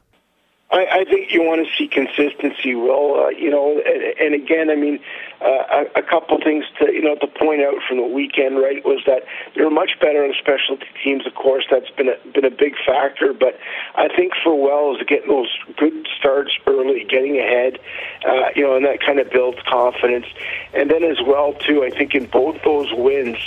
I, 0.71 0.85
I 0.91 1.03
think 1.05 1.33
you 1.33 1.41
want 1.41 1.65
to 1.65 1.73
see 1.75 1.87
consistency. 1.87 2.75
Well, 2.75 3.25
uh, 3.25 3.29
you 3.29 3.49
know, 3.49 3.81
and, 3.85 4.33
and 4.33 4.33
again, 4.33 4.69
I 4.69 4.75
mean, 4.75 4.99
uh, 5.41 5.85
a, 5.95 6.01
couple 6.01 6.37
things 6.43 6.65
to 6.79 6.91
you 6.91 7.01
know 7.01 7.15
to 7.15 7.27
point 7.27 7.61
out 7.61 7.75
from 7.87 7.97
the 7.97 8.03
weekend, 8.03 8.59
right, 8.59 8.83
was 8.83 9.01
that 9.05 9.23
they 9.55 9.63
were 9.63 9.69
much 9.69 9.91
better 10.01 10.23
on 10.23 10.33
specialty 10.37 10.85
teams. 11.03 11.25
Of 11.25 11.35
course, 11.35 11.65
that's 11.71 11.89
been 11.91 12.09
a 12.09 12.15
been 12.33 12.45
a 12.45 12.51
big 12.51 12.75
factor. 12.85 13.33
But 13.33 13.57
I 13.95 14.09
think 14.09 14.33
for 14.43 14.59
Wells 14.59 14.97
getting 15.07 15.29
those 15.29 15.55
good 15.77 16.07
starts 16.17 16.51
early, 16.67 17.05
getting 17.05 17.37
ahead, 17.37 17.79
uh, 18.27 18.49
you 18.55 18.63
know, 18.63 18.75
and 18.75 18.85
that 18.85 18.99
kind 19.01 19.19
of 19.19 19.29
builds 19.29 19.59
confidence. 19.65 20.25
And 20.73 20.91
then 20.91 21.03
as 21.03 21.21
well 21.25 21.53
too, 21.53 21.83
I 21.83 21.89
think 21.89 22.15
in 22.15 22.25
both 22.25 22.61
those 22.63 22.91
wins, 22.91 23.37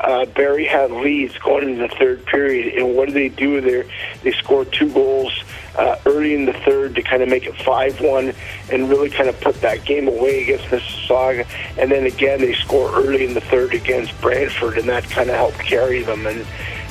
uh, 0.00 0.26
Barrie 0.26 0.66
had 0.66 0.90
leads 0.90 1.38
going 1.38 1.70
into 1.70 1.88
the 1.88 1.94
third 1.94 2.26
period, 2.26 2.74
and 2.74 2.94
what 2.94 3.08
do 3.08 3.14
they 3.14 3.30
do 3.30 3.60
there? 3.60 3.84
They 4.22 4.32
score 4.32 4.66
two 4.66 4.92
goals 4.92 5.32
uh, 5.78 5.96
early 6.06 6.34
in 6.34 6.44
the 6.44 6.52
third 6.52 6.94
to 6.96 7.02
kind 7.02 7.22
of 7.22 7.28
make 7.28 7.46
it 7.46 7.56
5 7.62 8.00
1 8.00 8.34
and 8.72 8.90
really 8.90 9.08
kind 9.08 9.28
of 9.28 9.40
put 9.40 9.60
that 9.60 9.84
game 9.84 10.08
away 10.08 10.42
against 10.42 10.64
Mississauga. 10.66 11.46
And 11.78 11.90
then 11.90 12.04
again, 12.04 12.40
they 12.40 12.52
score 12.54 12.92
early 12.94 13.24
in 13.24 13.34
the 13.34 13.40
third 13.40 13.74
against 13.74 14.20
Brantford, 14.20 14.76
and 14.76 14.88
that 14.88 15.04
kind 15.04 15.30
of 15.30 15.36
helped 15.36 15.58
carry 15.60 16.02
them. 16.02 16.26
And 16.26 16.44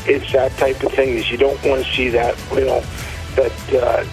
it's 0.05 0.31
that 0.31 0.53
type 0.53 0.81
of 0.83 0.93
thing 0.93 1.09
is 1.09 1.29
you 1.29 1.37
don't 1.37 1.61
want 1.65 1.85
to 1.85 1.91
see 1.93 2.09
that, 2.09 2.35
you 2.53 2.65
know, 2.65 2.81
that. 3.35 3.73
Uh, 3.73 4.05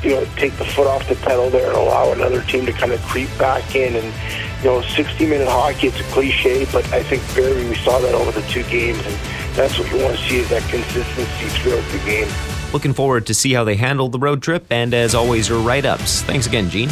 you 0.00 0.10
know, 0.10 0.24
take 0.36 0.56
the 0.58 0.64
foot 0.64 0.86
off 0.86 1.08
the 1.08 1.16
pedal 1.16 1.50
there 1.50 1.66
and 1.66 1.76
allow 1.76 2.12
another 2.12 2.40
team 2.42 2.64
to 2.64 2.72
kind 2.72 2.92
of 2.92 3.02
creep 3.02 3.28
back 3.36 3.74
in. 3.74 3.96
And, 3.96 4.14
you 4.62 4.70
know, 4.70 4.80
60 4.80 5.26
minute 5.26 5.48
hockey, 5.48 5.88
it's 5.88 5.98
a 5.98 6.04
cliche, 6.04 6.66
but 6.66 6.86
I 6.92 7.02
think 7.02 7.20
Barrie, 7.34 7.68
we 7.68 7.74
saw 7.74 7.98
that 7.98 8.14
over 8.14 8.30
the 8.30 8.46
two 8.46 8.62
games. 8.70 9.04
And 9.04 9.14
that's 9.56 9.76
what 9.76 9.90
you 9.90 10.00
want 10.00 10.16
to 10.16 10.22
see 10.28 10.36
is 10.36 10.48
that 10.50 10.62
consistency 10.70 11.48
throughout 11.58 11.82
the 11.90 11.98
game. 12.06 12.57
Looking 12.72 12.92
forward 12.92 13.26
to 13.26 13.34
see 13.34 13.52
how 13.52 13.64
they 13.64 13.76
handle 13.76 14.08
the 14.08 14.18
road 14.18 14.42
trip, 14.42 14.66
and 14.70 14.92
as 14.92 15.14
always, 15.14 15.48
your 15.48 15.60
write 15.60 15.86
ups. 15.86 16.22
Thanks 16.22 16.46
again, 16.46 16.68
Gene. 16.68 16.90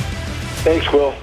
Thanks, 0.65 0.91
Will. 0.93 1.15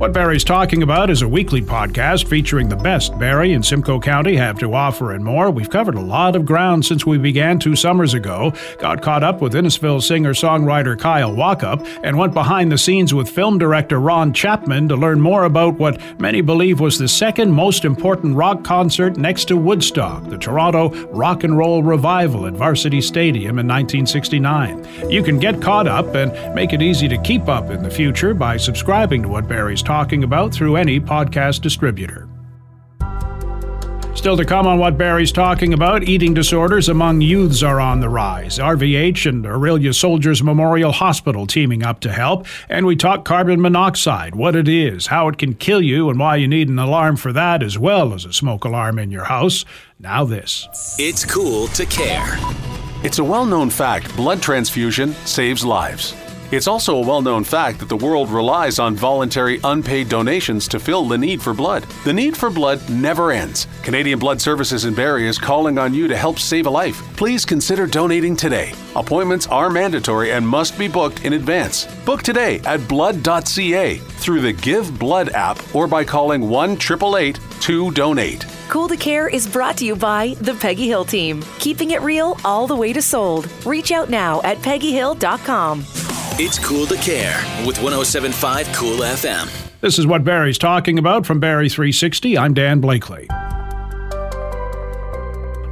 What 0.00 0.14
Barrie's 0.14 0.44
Talking 0.44 0.82
About 0.82 1.10
is 1.10 1.20
a 1.20 1.28
weekly 1.28 1.60
podcast 1.60 2.26
featuring 2.26 2.70
the 2.70 2.76
best 2.76 3.18
Barrie 3.18 3.52
and 3.52 3.62
Simcoe 3.62 4.00
County 4.00 4.34
have 4.34 4.58
to 4.60 4.72
offer 4.72 5.12
and 5.12 5.22
more. 5.22 5.50
We've 5.50 5.68
covered 5.68 5.94
a 5.94 6.00
lot 6.00 6.34
of 6.34 6.46
ground 6.46 6.86
since 6.86 7.04
we 7.04 7.18
began 7.18 7.58
two 7.58 7.76
summers 7.76 8.14
ago, 8.14 8.54
got 8.78 9.02
caught 9.02 9.22
up 9.22 9.42
with 9.42 9.52
Innisfil 9.52 10.02
singer 10.02 10.32
songwriter 10.32 10.98
Kyle 10.98 11.34
Walkup, 11.34 11.86
and 12.02 12.16
went 12.16 12.32
behind 12.32 12.72
the 12.72 12.78
scenes 12.78 13.12
with 13.12 13.28
film 13.28 13.58
director 13.58 14.00
Ron 14.00 14.32
Chapman 14.32 14.88
to 14.88 14.96
learn 14.96 15.20
more 15.20 15.44
about 15.44 15.74
what 15.74 16.00
many 16.18 16.40
believe 16.40 16.80
was 16.80 16.96
the 16.96 17.06
second 17.06 17.52
most 17.52 17.84
important 17.84 18.34
rock 18.34 18.64
concert 18.64 19.18
next 19.18 19.48
to 19.48 19.56
Woodstock, 19.58 20.24
the 20.30 20.38
Toronto 20.38 20.88
Rock 21.08 21.44
and 21.44 21.58
Roll 21.58 21.82
Revival 21.82 22.46
at 22.46 22.54
Varsity 22.54 23.02
Stadium 23.02 23.58
in 23.58 23.68
1969. 23.68 25.10
You 25.10 25.22
can 25.22 25.38
get 25.38 25.60
caught 25.60 25.86
up 25.86 26.14
and 26.14 26.32
make 26.54 26.72
it 26.72 26.80
easy 26.80 27.06
to 27.06 27.18
keep 27.18 27.50
up 27.50 27.68
in 27.68 27.82
the 27.82 27.90
future 27.90 28.32
by 28.32 28.56
subscribing 28.56 29.24
to 29.24 29.28
What 29.28 29.46
Barrie's 29.46 29.82
talking 29.90 30.22
about 30.22 30.54
through 30.54 30.76
any 30.76 31.00
podcast 31.00 31.62
distributor. 31.62 32.28
Still 34.14 34.36
to 34.36 34.44
come 34.44 34.64
on 34.64 34.78
what 34.78 34.96
Barrie's 34.96 35.32
talking 35.32 35.74
about, 35.74 36.04
eating 36.04 36.32
disorders 36.32 36.88
among 36.88 37.22
youths 37.22 37.64
are 37.64 37.80
on 37.80 37.98
the 37.98 38.08
rise. 38.08 38.60
RVH 38.60 39.28
and 39.28 39.44
Orillia 39.44 39.92
Soldiers 39.92 40.44
Memorial 40.44 40.92
Hospital 40.92 41.44
teaming 41.44 41.82
up 41.82 41.98
to 42.02 42.12
help, 42.12 42.46
and 42.68 42.86
we 42.86 42.94
talk 42.94 43.24
carbon 43.24 43.60
monoxide, 43.60 44.36
what 44.36 44.54
it 44.54 44.68
is, 44.68 45.08
how 45.08 45.26
it 45.26 45.38
can 45.38 45.54
kill 45.54 45.82
you, 45.82 46.08
and 46.08 46.20
why 46.20 46.36
you 46.36 46.46
need 46.46 46.68
an 46.68 46.78
alarm 46.78 47.16
for 47.16 47.32
that 47.32 47.60
as 47.60 47.76
well 47.76 48.14
as 48.14 48.24
a 48.24 48.32
smoke 48.32 48.64
alarm 48.64 48.96
in 48.96 49.10
your 49.10 49.24
house. 49.24 49.64
Now 49.98 50.24
this. 50.24 50.68
It's 51.00 51.24
cool 51.24 51.66
to 51.66 51.84
care. 51.86 52.38
It's 53.02 53.18
a 53.18 53.24
well 53.24 53.44
known 53.44 53.70
fact 53.70 54.14
blood 54.14 54.40
transfusion 54.40 55.14
saves 55.24 55.64
lives. 55.64 56.14
It's 56.52 56.66
also 56.66 56.96
a 56.96 57.06
well 57.06 57.22
known 57.22 57.44
fact 57.44 57.78
that 57.78 57.88
the 57.88 57.96
world 57.96 58.28
relies 58.28 58.80
on 58.80 58.96
voluntary 58.96 59.60
unpaid 59.62 60.08
donations 60.08 60.66
to 60.68 60.80
fill 60.80 61.04
the 61.06 61.16
need 61.16 61.40
for 61.40 61.54
blood. 61.54 61.84
The 62.04 62.12
need 62.12 62.36
for 62.36 62.50
blood 62.50 62.80
never 62.90 63.30
ends. 63.30 63.68
Canadian 63.82 64.18
Blood 64.18 64.40
Services 64.40 64.84
in 64.84 64.94
Barrie 64.94 65.28
is 65.28 65.38
calling 65.38 65.78
on 65.78 65.94
you 65.94 66.08
to 66.08 66.16
help 66.16 66.40
save 66.40 66.66
a 66.66 66.70
life. 66.70 67.00
Please 67.16 67.44
consider 67.44 67.86
donating 67.86 68.34
today. 68.34 68.72
Appointments 68.96 69.46
are 69.46 69.70
mandatory 69.70 70.32
and 70.32 70.46
must 70.46 70.76
be 70.76 70.88
booked 70.88 71.24
in 71.24 71.34
advance. 71.34 71.86
Book 72.04 72.22
today 72.22 72.58
at 72.64 72.86
blood.ca 72.88 73.98
through 73.98 74.40
the 74.40 74.52
Give 74.52 74.98
Blood 74.98 75.30
app 75.30 75.58
or 75.74 75.86
by 75.86 76.02
calling 76.02 76.48
1 76.48 76.70
888 76.72 77.38
2 77.60 77.92
Donate. 77.92 78.44
Cool 78.68 78.88
to 78.88 78.96
Care 78.96 79.28
is 79.28 79.46
brought 79.46 79.76
to 79.78 79.84
you 79.84 79.94
by 79.94 80.34
the 80.40 80.54
Peggy 80.54 80.88
Hill 80.88 81.04
team, 81.04 81.42
keeping 81.58 81.92
it 81.92 82.00
real 82.02 82.36
all 82.44 82.66
the 82.66 82.76
way 82.76 82.92
to 82.92 83.02
sold. 83.02 83.50
Reach 83.64 83.92
out 83.92 84.10
now 84.10 84.40
at 84.42 84.58
peggyhill.com. 84.58 85.84
It's 86.38 86.58
Cool 86.58 86.86
to 86.86 86.96
Care 86.96 87.36
with 87.66 87.82
1075 87.82 88.66
Cool 88.72 88.98
FM. 88.98 89.50
This 89.80 89.98
is 89.98 90.06
what 90.06 90.24
Barrie's 90.24 90.56
talking 90.58 90.98
about 90.98 91.26
from 91.26 91.38
Barrie 91.38 91.68
360. 91.68 92.38
I'm 92.38 92.54
Dan 92.54 92.80
Blakely. 92.80 93.26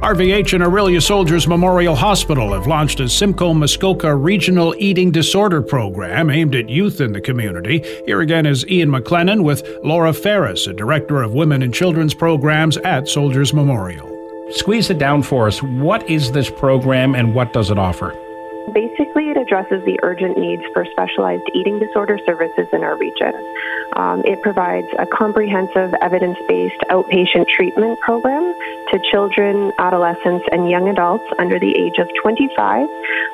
RVH 0.01 0.53
and 0.53 0.63
Orillia 0.63 1.01
Soldiers 1.01 1.47
Memorial 1.47 1.95
Hospital 1.95 2.53
have 2.53 2.67
launched 2.67 2.99
a 2.99 3.09
Simcoe 3.09 3.53
Muskoka 3.53 4.13
Regional 4.15 4.75
Eating 4.77 5.09
Disorder 5.11 5.61
Program 5.61 6.29
aimed 6.29 6.53
at 6.55 6.69
youth 6.69 7.01
in 7.01 7.13
the 7.13 7.21
community. 7.21 7.83
Here 8.05 8.21
again 8.21 8.45
is 8.45 8.67
Ian 8.67 8.89
McLennan 8.89 9.43
with 9.43 9.67
Laura 9.83 10.13
Ferris, 10.13 10.67
a 10.67 10.73
director 10.73 11.21
of 11.23 11.33
women 11.33 11.63
and 11.63 11.73
children's 11.73 12.13
programs 12.13 12.77
at 12.77 13.07
Soldiers 13.07 13.53
Memorial. 13.53 14.07
Squeeze 14.51 14.89
it 14.89 14.99
down 14.99 15.23
for 15.23 15.47
us. 15.47 15.63
What 15.63 16.07
is 16.09 16.31
this 16.31 16.49
program 16.51 17.15
and 17.15 17.33
what 17.33 17.53
does 17.53 17.71
it 17.71 17.79
offer? 17.79 18.15
Basically, 18.73 19.29
it 19.29 19.37
addresses 19.37 19.83
the 19.85 19.99
urgent 20.03 20.37
needs 20.37 20.63
for 20.73 20.85
specialized 20.85 21.43
eating 21.53 21.79
disorder 21.79 22.19
services 22.25 22.67
in 22.71 22.83
our 22.83 22.97
region. 22.97 23.33
Um, 23.95 24.21
it 24.25 24.41
provides 24.41 24.87
a 24.97 25.05
comprehensive 25.05 25.93
evidence 26.01 26.37
based 26.47 26.79
outpatient 26.89 27.47
treatment 27.47 27.99
program 27.99 28.53
to 28.91 28.99
children, 29.11 29.71
adolescents, 29.79 30.45
and 30.51 30.69
young 30.69 30.87
adults 30.89 31.25
under 31.39 31.59
the 31.59 31.75
age 31.75 31.97
of 31.97 32.07
25 32.21 32.87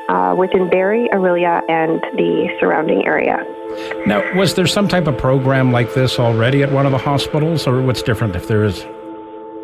uh, 0.08 0.36
within 0.38 0.70
Barrie, 0.70 1.10
Orillia, 1.12 1.62
and 1.70 2.02
the 2.18 2.56
surrounding 2.60 3.06
area. 3.06 3.44
Now, 4.06 4.24
was 4.36 4.54
there 4.56 4.68
some 4.68 4.88
type 4.88 5.08
of 5.08 5.18
program 5.18 5.72
like 5.72 5.94
this 5.94 6.20
already 6.20 6.64
at 6.64 6.72
one 6.72 6.86
of 6.86 6.92
the 6.92 6.98
hospitals, 6.98 7.68
or 7.68 7.82
what's 7.82 8.02
different 8.02 8.36
if 8.36 8.48
there 8.48 8.64
is? 8.64 8.86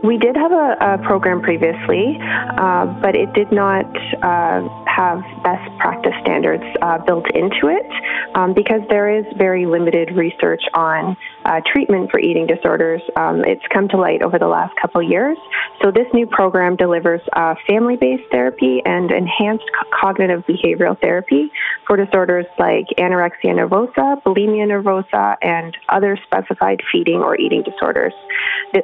We 0.03 0.17
did 0.17 0.35
have 0.35 0.51
a, 0.51 0.75
a 0.81 0.97
program 0.97 1.41
previously, 1.41 2.17
uh, 2.57 2.87
but 3.01 3.15
it 3.15 3.31
did 3.33 3.51
not 3.51 3.85
uh, 4.23 4.67
have 4.95 5.21
best 5.43 5.77
practice 5.79 6.13
standards 6.21 6.63
uh, 6.81 6.97
built 6.99 7.25
into 7.33 7.67
it 7.67 7.87
um, 8.35 8.53
because 8.53 8.81
there 8.89 9.09
is 9.17 9.25
very 9.37 9.65
limited 9.65 10.11
research 10.15 10.63
on 10.73 11.15
uh, 11.45 11.61
treatment 11.71 12.11
for 12.11 12.19
eating 12.19 12.47
disorders. 12.47 13.01
Um, 13.15 13.43
it's 13.45 13.63
come 13.73 13.87
to 13.89 13.97
light 13.97 14.21
over 14.21 14.37
the 14.37 14.47
last 14.47 14.73
couple 14.81 15.01
years. 15.01 15.37
So 15.81 15.91
this 15.91 16.07
new 16.13 16.27
program 16.27 16.75
delivers 16.75 17.21
uh, 17.33 17.55
family-based 17.67 18.31
therapy 18.31 18.81
and 18.85 19.11
enhanced 19.11 19.65
co- 19.73 19.89
cognitive 19.99 20.43
behavioral 20.45 20.99
therapy 21.01 21.51
for 21.87 21.97
disorders 21.97 22.45
like 22.59 22.85
anorexia 22.97 23.53
nervosa, 23.53 24.21
bulimia 24.23 24.67
nervosa, 24.67 25.37
and 25.41 25.75
other 25.89 26.17
specified 26.23 26.81
feeding 26.91 27.21
or 27.21 27.35
eating 27.39 27.63
disorders, 27.63 28.13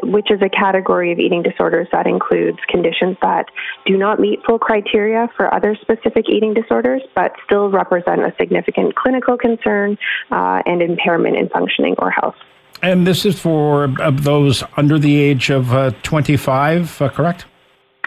which 0.03 0.31
is 0.31 0.41
a 0.41 0.49
category 0.49 1.11
of 1.11 1.19
eating 1.19 1.43
disorders 1.43 1.87
that 1.91 2.07
includes 2.07 2.57
conditions 2.67 3.17
that 3.21 3.45
do 3.85 3.97
not 3.97 4.19
meet 4.19 4.39
full 4.45 4.59
criteria 4.59 5.27
for 5.35 5.53
other 5.53 5.75
specific 5.81 6.25
eating 6.29 6.53
disorders, 6.53 7.01
but 7.15 7.31
still 7.45 7.69
represent 7.69 8.21
a 8.21 8.33
significant 8.39 8.95
clinical 8.95 9.37
concern 9.37 9.97
uh, 10.31 10.61
and 10.65 10.81
impairment 10.81 11.35
in 11.37 11.49
functioning 11.49 11.95
or 11.99 12.09
health. 12.09 12.35
And 12.81 13.07
this 13.07 13.25
is 13.25 13.39
for 13.39 13.93
uh, 14.01 14.11
those 14.11 14.63
under 14.75 14.99
the 14.99 15.17
age 15.17 15.49
of 15.49 15.73
uh, 15.73 15.91
25, 16.03 17.01
uh, 17.01 17.09
correct? 17.09 17.45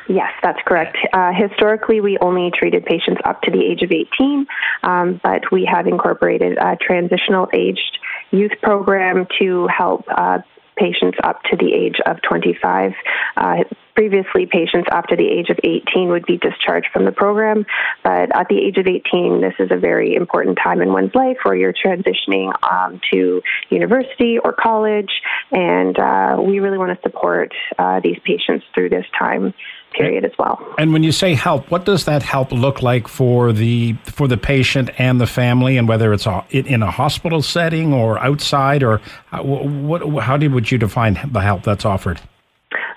Yes, 0.09 0.33
that's 0.43 0.59
correct. 0.67 0.97
Uh, 1.13 1.33
historically, 1.33 2.01
we 2.01 2.19
only 2.19 2.51
treated 2.51 2.85
patients 2.85 3.21
up 3.25 3.43
to 3.43 3.51
the 3.51 3.65
age 3.65 3.83
of 3.83 3.93
18, 3.93 4.47
um, 4.83 5.21
but 5.23 5.53
we 5.53 5.65
have 5.65 5.87
incorporated 5.87 6.59
a 6.59 6.77
transitional 6.81 7.49
aged 7.53 7.99
youth 8.33 8.53
program 8.61 9.27
to 9.39 9.69
help 9.69 10.05
uh, 10.09 10.39
patients 10.81 11.19
up 11.23 11.43
to 11.51 11.57
the 11.57 11.75
age 11.75 11.97
of 12.07 12.17
25. 12.23 12.93
Uh, 13.37 13.65
previously, 13.95 14.47
patients 14.47 14.89
to 15.11 15.17
the 15.17 15.29
age 15.29 15.51
of 15.51 15.59
18 15.63 16.09
would 16.09 16.25
be 16.25 16.39
discharged 16.39 16.89
from 16.93 17.05
the 17.05 17.13
program, 17.13 17.67
but 18.03 18.35
at 18.35 18.49
the 18.49 18.59
age 18.59 18.79
of 18.79 18.87
18, 18.87 19.43
this 19.43 19.53
is 19.59 19.71
a 19.71 19.77
very 19.77 20.15
important 20.15 20.59
time 20.63 20.81
in 20.81 20.93
one's 20.93 21.15
life 21.15 21.37
where 21.43 21.55
you're 21.55 21.75
transitioning 21.75 22.51
um, 22.71 23.01
to 23.11 23.43
university 23.69 24.39
or 24.39 24.53
college, 24.55 25.11
and 25.51 25.99
uh, 25.99 26.37
we 26.41 26.61
really 26.61 26.79
want 26.79 26.97
to 26.97 27.03
support 27.03 27.53
uh, 27.79 28.01
these 28.01 28.19
patients 28.25 28.65
through 28.75 28.89
this 28.89 29.05
time 29.19 29.53
period 29.93 30.25
as 30.25 30.33
well. 30.39 30.59
And 30.79 30.93
when 30.93 31.03
you 31.03 31.13
say 31.13 31.35
help, 31.35 31.71
what 31.71 31.85
does 31.85 32.05
that 32.05 32.23
help 32.23 32.53
look 32.53 32.83
like 32.83 33.09
for 33.09 33.53
the 33.53 33.95
for 34.05 34.29
the 34.29 34.37
patient 34.37 34.91
and 34.99 35.21
the 35.21 35.27
family, 35.27 35.77
and 35.77 35.89
whether 35.89 36.13
it's 36.13 36.27
in 36.51 36.83
a 36.83 36.91
hospital 36.91 37.43
setting 37.43 37.93
or 37.93 38.19
outside, 38.19 38.83
or 38.83 39.01
uh, 39.33 39.43
how, 39.43 39.43
what, 39.43 40.23
how 40.23 40.37
did 40.37 40.53
would 40.53 40.71
you 40.71 40.79
define 40.79 41.19
the 41.33 41.41
help 41.41 41.63
that's 41.63 41.85
offered? 41.85 42.21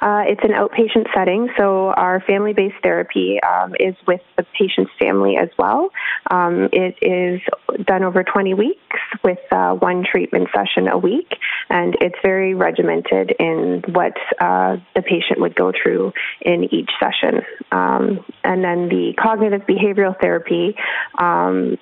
Uh, 0.03 0.23
it's 0.27 0.43
an 0.43 0.51
outpatient 0.51 1.07
setting, 1.15 1.47
so 1.57 1.87
our 1.95 2.19
family 2.27 2.51
based 2.51 2.75
therapy 2.83 3.39
um, 3.41 3.73
is 3.79 3.95
with 4.05 4.19
the 4.35 4.45
patient's 4.59 4.91
family 4.99 5.37
as 5.37 5.47
well. 5.57 5.91
Um, 6.29 6.67
it 6.73 6.97
is 7.01 7.39
done 7.85 8.03
over 8.03 8.21
20 8.21 8.53
weeks 8.53 8.97
with 9.23 9.39
uh, 9.49 9.71
one 9.71 10.03
treatment 10.03 10.49
session 10.53 10.89
a 10.89 10.97
week, 10.97 11.37
and 11.69 11.95
it's 12.01 12.17
very 12.21 12.53
regimented 12.53 13.33
in 13.39 13.81
what 13.93 14.11
uh, 14.41 14.75
the 14.93 15.03
patient 15.03 15.39
would 15.39 15.55
go 15.55 15.71
through 15.71 16.11
in 16.41 16.65
each 16.65 16.91
session. 16.99 17.41
Um, 17.71 18.25
and 18.43 18.61
then 18.61 18.89
the 18.89 19.13
cognitive 19.17 19.61
behavioral 19.61 20.19
therapy 20.19 20.75
um, 21.17 21.77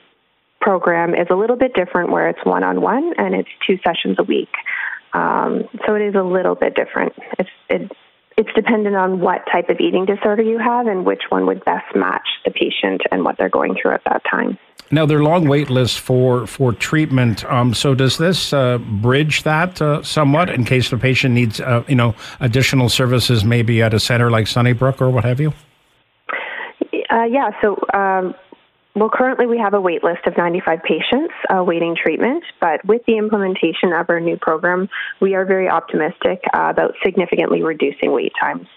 program 0.60 1.16
is 1.16 1.26
a 1.32 1.36
little 1.36 1.58
bit 1.58 1.74
different 1.74 2.12
where 2.12 2.30
it's 2.30 2.46
one 2.46 2.64
on 2.64 2.82
one 2.82 3.16
and 3.18 3.34
it's 3.34 3.50
two 3.66 3.80
sessions 3.84 4.18
a 4.20 4.24
week. 4.24 4.54
Um, 5.14 5.64
so 5.88 5.96
it 5.96 6.04
is 6.04 6.14
a 6.14 6.22
little 6.24 6.54
bit 6.56 6.76
different. 6.76 7.14
It's, 7.40 7.50
it, 7.68 7.92
it's 8.38 8.50
dependent 8.54 8.96
on 8.96 9.20
what 9.20 9.46
type 9.52 9.70
of 9.70 9.80
eating 9.80 10.06
disorder 10.06 10.42
you 10.42 10.58
have 10.58 10.88
and 10.88 11.06
which 11.06 11.24
one 11.30 11.46
would 11.46 11.64
best 11.66 11.96
match 11.96 12.28
the 12.46 12.52
patient 12.52 13.02
and 13.12 13.24
what 13.24 13.38
they're 13.38 13.50
going 13.50 13.76
through 13.80 13.94
at 13.94 14.04
that 14.06 14.22
time. 14.30 14.58
Now, 14.94 15.06
there 15.06 15.20
are 15.20 15.24
long 15.24 15.48
wait 15.48 15.70
lists 15.70 15.98
for, 15.98 16.46
for 16.48 16.74
treatment. 16.74 17.46
Um, 17.46 17.74
so, 17.74 17.96
does 17.96 18.18
this 18.18 18.52
uh, 18.52 18.78
bridge 18.78 19.44
that 19.44 19.82
uh, 19.82 20.04
somewhat 20.04 20.50
in 20.50 20.66
case 20.66 20.90
the 20.90 20.98
patient 20.98 21.34
needs, 21.34 21.62
uh, 21.62 21.84
you 21.88 21.96
know, 21.96 22.14
additional 22.42 22.90
services, 22.90 23.46
maybe 23.46 23.82
at 23.82 23.94
a 23.94 24.00
center 24.00 24.30
like 24.30 24.48
Sunnybrook 24.48 25.02
or 25.02 25.10
what 25.10 25.24
have 25.24 25.40
you? 25.40 25.54
Uh, 27.10 27.24
yeah. 27.24 27.52
So, 27.62 27.78
um, 27.94 28.36
well, 28.96 29.10
currently 29.10 29.46
we 29.46 29.58
have 29.58 29.74
a 29.74 29.82
wait 29.82 30.04
list 30.04 30.26
of 30.26 30.38
95 30.38 30.80
patients 30.84 31.34
awaiting 31.50 31.94
uh, 31.94 32.04
treatment, 32.04 32.44
but 32.60 32.84
with 32.86 33.02
the 33.06 33.18
implementation 33.18 33.94
of 33.94 34.10
our 34.10 34.20
new 34.20 34.38
program, 34.38 34.90
we 35.22 35.34
are 35.34 35.46
very 35.46 35.70
optimistic 35.70 36.42
uh, 36.54 36.68
about 36.70 36.94
significantly 37.04 37.64
reducing 37.64 38.12
wait 38.12 38.34
times. 38.40 38.68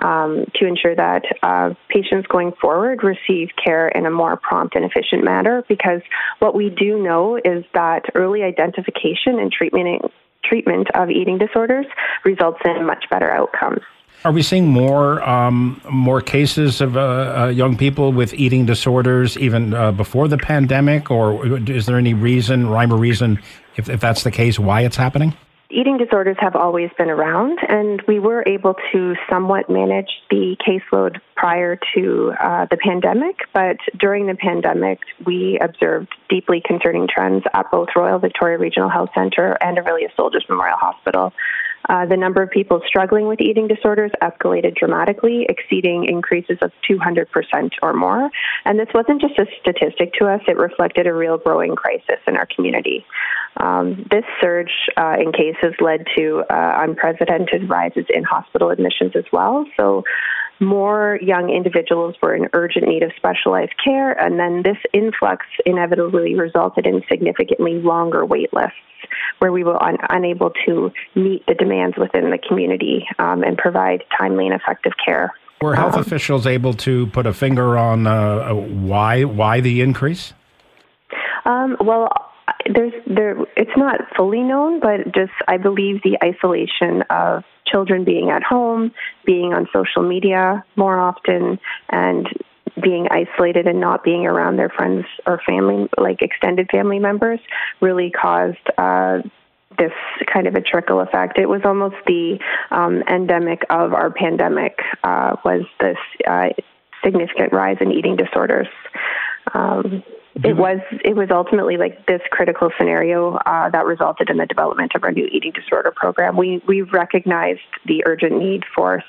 Um, 0.00 0.46
to 0.56 0.66
ensure 0.66 0.96
that 0.96 1.22
uh, 1.42 1.74
patients 1.88 2.26
going 2.26 2.52
forward 2.60 3.02
receive 3.02 3.50
care 3.62 3.88
in 3.88 4.04
a 4.04 4.10
more 4.10 4.36
prompt 4.36 4.74
and 4.74 4.84
efficient 4.84 5.24
manner. 5.24 5.64
Because 5.68 6.02
what 6.40 6.54
we 6.54 6.70
do 6.70 7.00
know 7.00 7.36
is 7.36 7.64
that 7.72 8.04
early 8.14 8.42
identification 8.42 9.38
and 9.38 9.50
treatment 9.50 10.12
treatment 10.44 10.88
of 10.94 11.08
eating 11.10 11.38
disorders 11.38 11.86
results 12.24 12.60
in 12.64 12.84
much 12.84 13.04
better 13.10 13.30
outcomes. 13.30 13.80
Are 14.22 14.32
we 14.32 14.42
seeing 14.42 14.66
more 14.66 15.26
um, 15.26 15.80
more 15.88 16.20
cases 16.20 16.82
of 16.82 16.96
uh, 16.96 17.00
uh, 17.00 17.46
young 17.48 17.78
people 17.78 18.12
with 18.12 18.34
eating 18.34 18.66
disorders 18.66 19.38
even 19.38 19.72
uh, 19.72 19.92
before 19.92 20.28
the 20.28 20.36
pandemic, 20.36 21.10
or 21.10 21.46
is 21.70 21.86
there 21.86 21.96
any 21.96 22.12
reason, 22.12 22.68
rhyme 22.68 22.92
or 22.92 22.98
reason, 22.98 23.38
if, 23.76 23.88
if 23.88 23.98
that's 24.00 24.22
the 24.22 24.30
case, 24.30 24.58
why 24.58 24.82
it's 24.82 24.96
happening? 24.96 25.32
Eating 25.72 25.96
disorders 25.96 26.36
have 26.40 26.56
always 26.56 26.90
been 26.98 27.08
around, 27.08 27.60
and 27.68 28.02
we 28.08 28.18
were 28.18 28.42
able 28.46 28.74
to 28.92 29.14
somewhat 29.30 29.70
manage 29.70 30.10
the 30.28 30.56
caseload 30.66 31.20
prior 31.36 31.78
to 31.94 32.34
uh, 32.40 32.66
the 32.70 32.76
pandemic. 32.76 33.36
But 33.54 33.76
during 33.96 34.26
the 34.26 34.34
pandemic, 34.34 34.98
we 35.24 35.58
observed 35.62 36.12
deeply 36.28 36.60
concerning 36.62 37.08
trends 37.08 37.44
at 37.54 37.70
both 37.70 37.88
Royal 37.96 38.18
Victoria 38.18 38.58
Regional 38.58 38.90
Health 38.90 39.10
Centre 39.14 39.56
and 39.62 39.78
Orillia 39.78 40.14
Soldiers 40.16 40.44
Memorial 40.48 40.76
Hospital. 40.76 41.32
Uh, 41.90 42.06
the 42.06 42.16
number 42.16 42.40
of 42.40 42.48
people 42.50 42.80
struggling 42.86 43.26
with 43.26 43.40
eating 43.40 43.66
disorders 43.66 44.12
escalated 44.22 44.76
dramatically, 44.76 45.44
exceeding 45.48 46.04
increases 46.04 46.56
of 46.62 46.70
200% 46.88 47.26
or 47.82 47.92
more. 47.92 48.30
And 48.64 48.78
this 48.78 48.86
wasn't 48.94 49.20
just 49.20 49.36
a 49.40 49.46
statistic 49.60 50.14
to 50.20 50.26
us, 50.26 50.40
it 50.46 50.56
reflected 50.56 51.08
a 51.08 51.12
real 51.12 51.36
growing 51.36 51.74
crisis 51.74 52.20
in 52.28 52.36
our 52.36 52.46
community. 52.54 53.04
Um, 53.56 54.06
this 54.08 54.22
surge 54.40 54.70
uh, 54.96 55.16
in 55.18 55.32
cases 55.32 55.74
led 55.80 56.06
to 56.16 56.44
uh, 56.48 56.76
unprecedented 56.78 57.68
rises 57.68 58.06
in 58.08 58.22
hospital 58.22 58.70
admissions 58.70 59.16
as 59.16 59.24
well. 59.32 59.66
So, 59.76 60.04
more 60.60 61.18
young 61.22 61.50
individuals 61.50 62.14
were 62.22 62.34
in 62.34 62.48
urgent 62.52 62.86
need 62.86 63.02
of 63.02 63.10
specialized 63.16 63.72
care, 63.82 64.12
and 64.12 64.38
then 64.38 64.62
this 64.62 64.76
influx 64.92 65.46
inevitably 65.64 66.34
resulted 66.34 66.86
in 66.86 67.02
significantly 67.08 67.74
longer 67.74 68.24
wait 68.24 68.52
lists 68.52 68.76
where 69.38 69.52
we 69.52 69.64
were 69.64 69.82
un- 69.82 69.96
unable 70.10 70.52
to 70.66 70.92
meet 71.14 71.44
the 71.46 71.54
demands 71.54 71.96
within 71.96 72.30
the 72.30 72.38
community 72.38 73.06
um, 73.18 73.42
and 73.42 73.56
provide 73.56 74.04
timely 74.18 74.46
and 74.46 74.54
effective 74.54 74.92
care. 75.02 75.32
Were 75.62 75.74
health 75.74 75.94
um, 75.94 76.00
officials 76.00 76.46
able 76.46 76.74
to 76.74 77.06
put 77.08 77.26
a 77.26 77.32
finger 77.32 77.76
on 77.76 78.06
uh, 78.06 78.54
why 78.54 79.24
why 79.24 79.60
the 79.60 79.82
increase? 79.82 80.32
Um, 81.44 81.76
well, 81.80 82.08
there's 82.72 82.92
there. 83.06 83.36
It's 83.56 83.76
not 83.76 84.00
fully 84.16 84.40
known, 84.40 84.80
but 84.80 85.12
just 85.14 85.32
I 85.48 85.58
believe 85.58 86.02
the 86.02 86.18
isolation 86.24 87.02
of 87.10 87.44
children 87.70 88.04
being 88.04 88.30
at 88.30 88.42
home, 88.42 88.92
being 89.24 89.52
on 89.52 89.68
social 89.72 90.02
media 90.02 90.64
more 90.76 90.98
often, 90.98 91.58
and 91.90 92.28
being 92.82 93.08
isolated 93.10 93.66
and 93.66 93.80
not 93.80 94.04
being 94.04 94.26
around 94.26 94.56
their 94.56 94.68
friends 94.68 95.04
or 95.26 95.40
family, 95.46 95.88
like 95.98 96.22
extended 96.22 96.68
family 96.70 96.98
members, 96.98 97.40
really 97.80 98.10
caused 98.10 98.58
uh, 98.78 99.18
this 99.78 99.92
kind 100.32 100.46
of 100.46 100.54
a 100.54 100.60
trickle 100.60 101.00
effect. 101.00 101.38
It 101.38 101.48
was 101.48 101.62
almost 101.64 101.96
the 102.06 102.38
um, 102.70 103.02
endemic 103.08 103.62
of 103.70 103.92
our 103.92 104.10
pandemic 104.10 104.78
uh, 105.02 105.36
was 105.44 105.62
this 105.80 105.96
uh, 106.26 106.48
significant 107.04 107.52
rise 107.52 107.78
in 107.80 107.92
eating 107.92 108.16
disorders. 108.16 108.68
Um, 109.54 110.02
it 110.44 110.56
was 110.56 110.80
it 111.04 111.16
was 111.16 111.28
ultimately 111.30 111.76
like 111.76 112.06
this 112.06 112.20
critical 112.30 112.70
scenario 112.78 113.34
uh, 113.46 113.70
that 113.70 113.84
resulted 113.84 114.30
in 114.30 114.36
the 114.36 114.46
development 114.46 114.92
of 114.94 115.04
our 115.04 115.12
new 115.12 115.26
eating 115.26 115.52
disorder 115.52 115.92
program. 115.94 116.36
We 116.36 116.62
we 116.66 116.82
recognized 116.82 117.60
the 117.86 118.02
urgent 118.06 118.38
need 118.38 118.64
for 118.74 119.02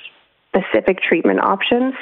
specific 0.54 1.02
treatment 1.02 1.39
options, 1.39 1.94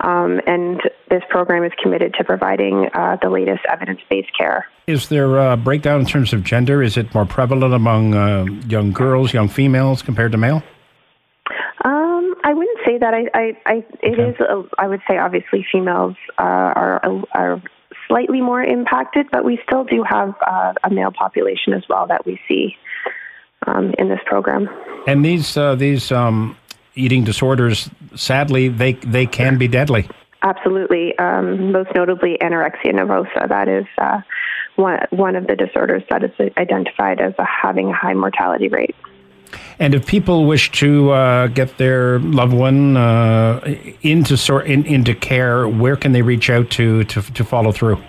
um, 0.00 0.40
and 0.46 0.80
this 1.08 1.22
program 1.30 1.64
is 1.64 1.72
committed 1.82 2.14
to 2.18 2.24
providing 2.24 2.88
uh, 2.92 3.16
the 3.22 3.30
latest 3.30 3.62
evidence 3.68 4.00
based 4.10 4.30
care. 4.36 4.66
Is 4.86 5.08
there 5.08 5.38
a 5.38 5.56
breakdown 5.56 6.00
in 6.00 6.06
terms 6.06 6.32
of 6.32 6.44
gender? 6.44 6.82
Is 6.82 6.96
it 6.96 7.14
more 7.14 7.24
prevalent 7.24 7.72
among 7.72 8.14
uh, 8.14 8.44
young 8.68 8.92
girls, 8.92 9.32
young 9.32 9.48
females 9.48 10.02
compared 10.02 10.32
to 10.32 10.38
male? 10.38 10.62
Um, 11.84 12.34
I 12.44 12.52
wouldn't 12.52 12.78
say 12.84 12.98
that. 12.98 13.14
I, 13.14 13.30
I, 13.34 13.56
I 13.66 13.74
it 14.02 14.18
okay. 14.18 14.30
is. 14.30 14.40
A, 14.40 14.62
I 14.78 14.86
would 14.86 15.00
say 15.08 15.16
obviously 15.16 15.66
females 15.72 16.16
uh, 16.38 16.42
are 16.42 17.26
are 17.32 17.62
slightly 18.14 18.40
more 18.40 18.62
impacted, 18.62 19.26
but 19.32 19.44
we 19.44 19.58
still 19.66 19.82
do 19.82 20.04
have 20.08 20.34
uh, 20.46 20.72
a 20.84 20.90
male 20.90 21.10
population 21.10 21.72
as 21.72 21.82
well 21.88 22.06
that 22.06 22.24
we 22.24 22.40
see 22.46 22.76
um, 23.66 23.92
in 23.98 24.08
this 24.08 24.20
program. 24.24 24.68
And 25.08 25.24
these 25.24 25.56
uh, 25.56 25.74
these 25.74 26.12
um, 26.12 26.56
eating 26.94 27.24
disorders, 27.24 27.90
sadly, 28.14 28.68
they 28.68 28.92
they 28.92 29.26
can 29.26 29.58
be 29.58 29.66
deadly. 29.66 30.08
Absolutely. 30.42 31.18
Um, 31.18 31.72
most 31.72 31.90
notably, 31.94 32.36
anorexia 32.40 32.92
nervosa. 32.92 33.48
That 33.48 33.66
is 33.68 33.86
uh, 33.98 34.20
one 34.76 35.00
one 35.10 35.34
of 35.34 35.48
the 35.48 35.56
disorders 35.56 36.04
that 36.10 36.22
is 36.22 36.30
identified 36.56 37.20
as 37.20 37.34
having 37.38 37.88
a 37.90 37.94
high 37.94 38.14
mortality 38.14 38.68
rate. 38.68 38.94
And 39.78 39.94
if 39.94 40.06
people 40.06 40.46
wish 40.46 40.70
to 40.72 41.10
uh, 41.10 41.46
get 41.48 41.78
their 41.78 42.18
loved 42.20 42.54
one 42.54 42.96
uh, 42.96 43.60
into 44.02 44.36
sort 44.36 44.66
in, 44.66 44.84
into 44.86 45.14
care, 45.14 45.68
where 45.68 45.96
can 45.96 46.12
they 46.12 46.22
reach 46.22 46.50
out 46.50 46.70
to 46.70 47.04
to, 47.04 47.22
to 47.22 47.44
follow 47.44 47.72
through? 47.72 48.02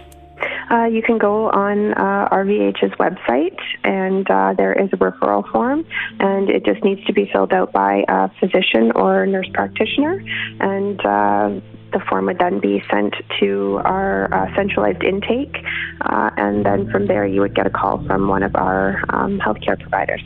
Uh, 0.70 0.86
you 0.86 1.02
can 1.02 1.18
go 1.18 1.50
on 1.52 1.94
uh, 1.94 2.28
RVH's 2.32 2.92
website, 2.98 3.58
and 3.84 4.30
uh, 4.30 4.54
there 4.58 4.74
is 4.74 4.90
a 4.94 4.98
referral 4.98 5.50
form, 5.52 5.86
and 6.20 6.50
it 6.50 6.66
just 6.66 6.84
needs 6.84 7.04
to 7.06 7.14
be 7.14 7.30
filled 7.32 7.54
out 7.54 7.72
by 7.72 8.04
a 8.08 8.30
physician 8.40 8.92
or 8.96 9.26
nurse 9.28 9.48
practitioner, 9.54 10.24
and 10.60 11.00
uh, 11.06 11.50
the 11.94 12.00
form 12.10 12.26
would 12.26 12.40
then 12.40 12.60
be 12.60 12.84
sent 12.92 13.14
to 13.40 13.80
our 13.86 14.34
uh, 14.34 14.56
centralized 14.56 15.04
intake, 15.04 15.56
uh, 16.02 16.32
and 16.36 16.66
then 16.66 16.90
from 16.90 17.06
there 17.06 17.28
you 17.28 17.42
would 17.42 17.56
get 17.56 17.68
a 17.68 17.70
call 17.70 18.04
from 18.06 18.28
one 18.28 18.42
of 18.42 18.56
our 18.56 19.04
um, 19.10 19.40
healthcare 19.40 19.80
providers. 19.80 20.22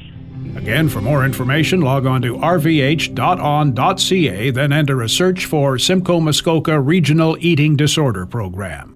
Again, 0.56 0.90
for 0.90 1.02
more 1.02 1.26
information, 1.26 1.82
log 1.82 2.06
on 2.06 2.22
to 2.24 2.36
rvh.on.ca, 2.36 3.72
then 4.52 4.74
enter 4.74 5.02
a 5.02 5.10
search 5.10 5.46
for 5.46 5.78
Simcoe 5.78 6.20
Muskoka 6.20 6.80
Regional 6.80 7.38
Eating 7.40 7.76
Disorder 7.76 8.26
Program. 8.26 8.96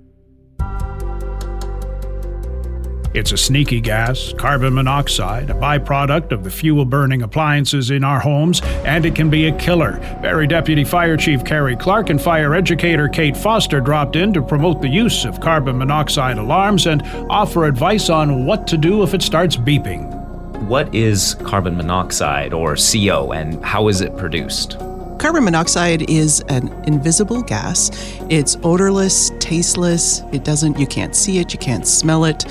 It's 3.13 3.31
a 3.31 3.37
sneaky 3.37 3.79
gas, 3.79 4.33
carbon 4.39 4.73
monoxide, 4.73 5.51
a 5.51 5.53
byproduct 5.53 6.31
of 6.31 6.43
the 6.43 6.49
fuel 6.49 6.83
burning 6.83 7.21
appliances 7.21 7.91
in 7.91 8.03
our 8.03 8.19
homes, 8.19 8.61
and 8.85 9.05
it 9.05 9.13
can 9.13 9.29
be 9.29 9.45
a 9.45 9.55
killer. 9.57 9.99
Barrie 10.23 10.47
Deputy 10.47 10.83
Fire 10.83 11.15
Chief 11.15 11.45
Carrie 11.45 11.75
Clark 11.75 12.09
and 12.09 12.19
fire 12.19 12.55
educator 12.55 13.07
Kate 13.07 13.37
Foster 13.37 13.79
dropped 13.79 14.15
in 14.15 14.33
to 14.33 14.41
promote 14.41 14.81
the 14.81 14.89
use 14.89 15.25
of 15.25 15.39
carbon 15.39 15.77
monoxide 15.77 16.39
alarms 16.39 16.87
and 16.87 17.03
offer 17.29 17.65
advice 17.65 18.09
on 18.09 18.47
what 18.47 18.65
to 18.65 18.77
do 18.77 19.03
if 19.03 19.13
it 19.13 19.21
starts 19.21 19.55
beeping. 19.55 20.22
What 20.67 20.93
is 20.93 21.35
carbon 21.43 21.77
monoxide, 21.77 22.53
or 22.53 22.75
CO, 22.75 23.31
and 23.31 23.63
how 23.63 23.87
is 23.87 24.01
it 24.01 24.17
produced? 24.17 24.77
Carbon 25.19 25.43
monoxide 25.43 26.09
is 26.09 26.41
an 26.49 26.67
invisible 26.85 27.41
gas. 27.41 27.91
It's 28.29 28.57
odorless, 28.63 29.31
tasteless. 29.39 30.21
It 30.31 30.43
doesn't 30.43 30.79
you 30.79 30.87
can't 30.87 31.15
see 31.15 31.39
it, 31.39 31.53
you 31.53 31.59
can't 31.59 31.87
smell 31.87 32.25
it 32.25 32.45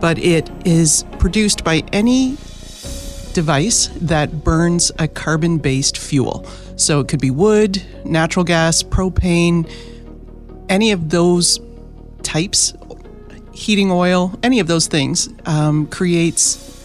but 0.00 0.18
it 0.18 0.50
is 0.64 1.04
produced 1.18 1.62
by 1.62 1.82
any 1.92 2.30
device 3.32 3.88
that 4.00 4.42
burns 4.42 4.90
a 4.98 5.06
carbon 5.06 5.58
based 5.58 5.98
fuel. 5.98 6.44
So 6.76 7.00
it 7.00 7.08
could 7.08 7.20
be 7.20 7.30
wood, 7.30 7.82
natural 8.04 8.44
gas, 8.44 8.82
propane, 8.82 9.70
any 10.68 10.90
of 10.92 11.10
those 11.10 11.60
types, 12.22 12.74
heating 13.52 13.90
oil, 13.90 14.32
any 14.42 14.58
of 14.58 14.66
those 14.66 14.86
things 14.86 15.28
um, 15.44 15.86
creates 15.88 16.79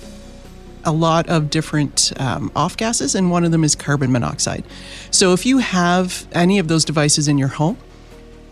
a 0.85 0.91
lot 0.91 1.27
of 1.27 1.49
different 1.49 2.13
um, 2.17 2.51
off 2.55 2.77
gases, 2.77 3.15
and 3.15 3.31
one 3.31 3.43
of 3.43 3.51
them 3.51 3.63
is 3.63 3.75
carbon 3.75 4.11
monoxide. 4.11 4.63
So 5.11 5.33
if 5.33 5.45
you 5.45 5.57
have 5.57 6.27
any 6.31 6.59
of 6.59 6.67
those 6.67 6.85
devices 6.85 7.27
in 7.27 7.37
your 7.37 7.49
home, 7.49 7.77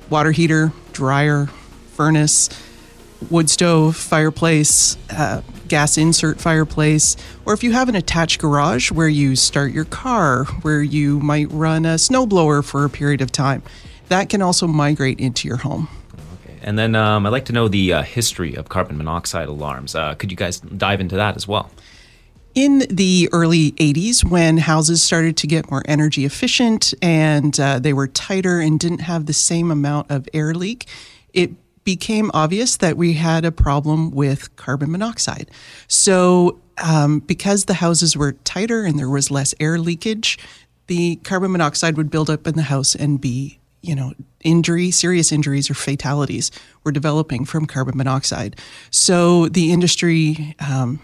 water 0.10 0.32
heater, 0.32 0.74
dryer, 0.92 1.48
furnace, 1.94 2.50
wood 3.30 3.50
stove, 3.50 3.96
fireplace, 3.96 4.98
uh, 5.10 5.42
gas 5.68 5.98
insert 5.98 6.42
fireplace, 6.42 7.16
or 7.46 7.54
if 7.54 7.64
you 7.64 7.72
have 7.72 7.90
an 7.90 7.96
attached 7.96 8.40
garage 8.40 8.92
where 8.92 9.08
you 9.08 9.36
start 9.36 9.72
your 9.72 9.86
car, 9.86 10.46
where 10.64 10.82
you 10.82 11.20
might 11.20 11.50
run 11.52 11.86
a 11.86 11.96
snowblower 11.96 12.64
for 12.64 12.84
a 12.86 12.90
period 12.90 13.22
of 13.22 13.32
time, 13.32 13.64
that 14.10 14.30
can 14.30 14.42
also 14.42 14.68
migrate 14.68 15.20
into 15.20 15.48
your 15.48 15.58
home. 15.58 15.88
And 16.62 16.80
then 16.80 16.96
um, 16.96 17.26
I'd 17.26 17.30
like 17.30 17.46
to 17.46 17.54
know 17.54 17.68
the 17.68 17.94
uh, 17.94 18.04
history 18.04 18.56
of 18.56 18.70
carbon 18.70 18.98
monoxide 18.98 19.50
alarms. 19.50 19.96
Uh, 19.96 20.16
could 20.16 20.32
you 20.32 20.38
guys 20.38 20.60
dive 20.60 21.02
into 21.02 21.16
that 21.18 21.36
as 21.36 21.48
well? 21.48 21.70
In 22.56 22.86
the 22.88 23.30
early 23.32 23.72
80s, 23.74 24.24
when 24.24 24.58
houses 24.60 25.02
started 25.02 25.36
to 25.38 25.48
get 25.48 25.72
more 25.72 25.82
energy 25.86 26.24
efficient 26.24 26.94
and 27.02 27.60
uh, 27.60 27.80
they 27.80 27.94
were 27.94 28.08
tighter 28.08 28.60
and 28.60 28.80
didn't 28.80 29.00
have 29.00 29.26
the 29.26 29.34
same 29.34 29.72
amount 29.72 30.12
of 30.12 30.30
air 30.36 30.54
leak, 30.54 30.86
it 31.34 31.52
became 31.84 32.30
obvious 32.32 32.78
that 32.78 32.96
we 32.96 33.14
had 33.14 33.44
a 33.44 33.52
problem 33.52 34.12
with 34.12 34.56
carbon 34.56 34.92
monoxide. 34.92 35.50
So, 35.88 36.60
um, 36.78 37.20
because 37.20 37.66
the 37.66 37.76
houses 37.76 38.16
were 38.16 38.34
tighter 38.44 38.84
and 38.84 39.00
there 39.00 39.10
was 39.10 39.32
less 39.32 39.56
air 39.60 39.80
leakage, 39.80 40.38
the 40.86 41.16
carbon 41.18 41.52
monoxide 41.52 41.98
would 41.98 42.12
build 42.12 42.30
up 42.30 42.46
in 42.46 42.54
the 42.54 42.64
house 42.64 42.94
and 42.94 43.20
be, 43.20 43.60
you 43.82 43.96
know, 43.96 44.14
injury, 44.44 44.92
serious 44.92 45.32
injuries 45.32 45.72
or 45.72 45.74
fatalities 45.74 46.52
were 46.84 46.92
developing 46.92 47.46
from 47.46 47.66
carbon 47.66 47.98
monoxide. 47.98 48.56
So 48.92 49.50
the 49.50 49.72
industry 49.72 50.56
um, 50.60 51.00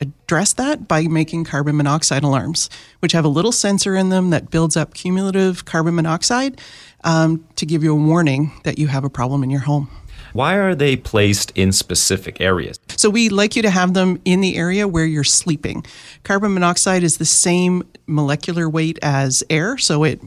addressed 0.00 0.56
that 0.56 0.88
by 0.88 1.02
making 1.02 1.44
carbon 1.44 1.76
monoxide 1.76 2.22
alarms, 2.22 2.70
which 3.00 3.12
have 3.12 3.24
a 3.24 3.28
little 3.28 3.52
sensor 3.52 3.94
in 3.94 4.08
them 4.08 4.30
that 4.30 4.50
builds 4.50 4.76
up 4.76 4.94
cumulative 4.94 5.64
carbon 5.64 5.94
monoxide 5.94 6.60
um, 7.04 7.46
to 7.56 7.66
give 7.66 7.82
you 7.82 7.92
a 7.92 7.96
warning 7.96 8.52
that 8.64 8.78
you 8.78 8.86
have 8.86 9.04
a 9.04 9.10
problem 9.10 9.42
in 9.42 9.50
your 9.50 9.60
home. 9.60 9.90
Why 10.32 10.54
are 10.54 10.74
they 10.74 10.96
placed 10.96 11.50
in 11.56 11.72
specific 11.72 12.40
areas? 12.40 12.78
So 12.96 13.10
we 13.10 13.28
like 13.28 13.56
you 13.56 13.62
to 13.62 13.70
have 13.70 13.94
them 13.94 14.20
in 14.24 14.40
the 14.40 14.56
area 14.56 14.86
where 14.86 15.04
you're 15.04 15.24
sleeping. 15.24 15.84
Carbon 16.22 16.54
monoxide 16.54 17.02
is 17.02 17.18
the 17.18 17.24
same 17.24 17.82
molecular 18.06 18.68
weight 18.68 18.98
as 19.02 19.42
air, 19.50 19.76
so 19.78 20.04
it 20.04 20.20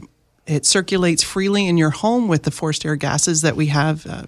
it 0.46 0.66
circulates 0.66 1.22
freely 1.22 1.66
in 1.66 1.78
your 1.78 1.88
home 1.88 2.28
with 2.28 2.42
the 2.42 2.50
forced 2.50 2.84
air 2.84 2.96
gases 2.96 3.40
that 3.40 3.56
we 3.56 3.68
have 3.68 4.06
uh, 4.06 4.24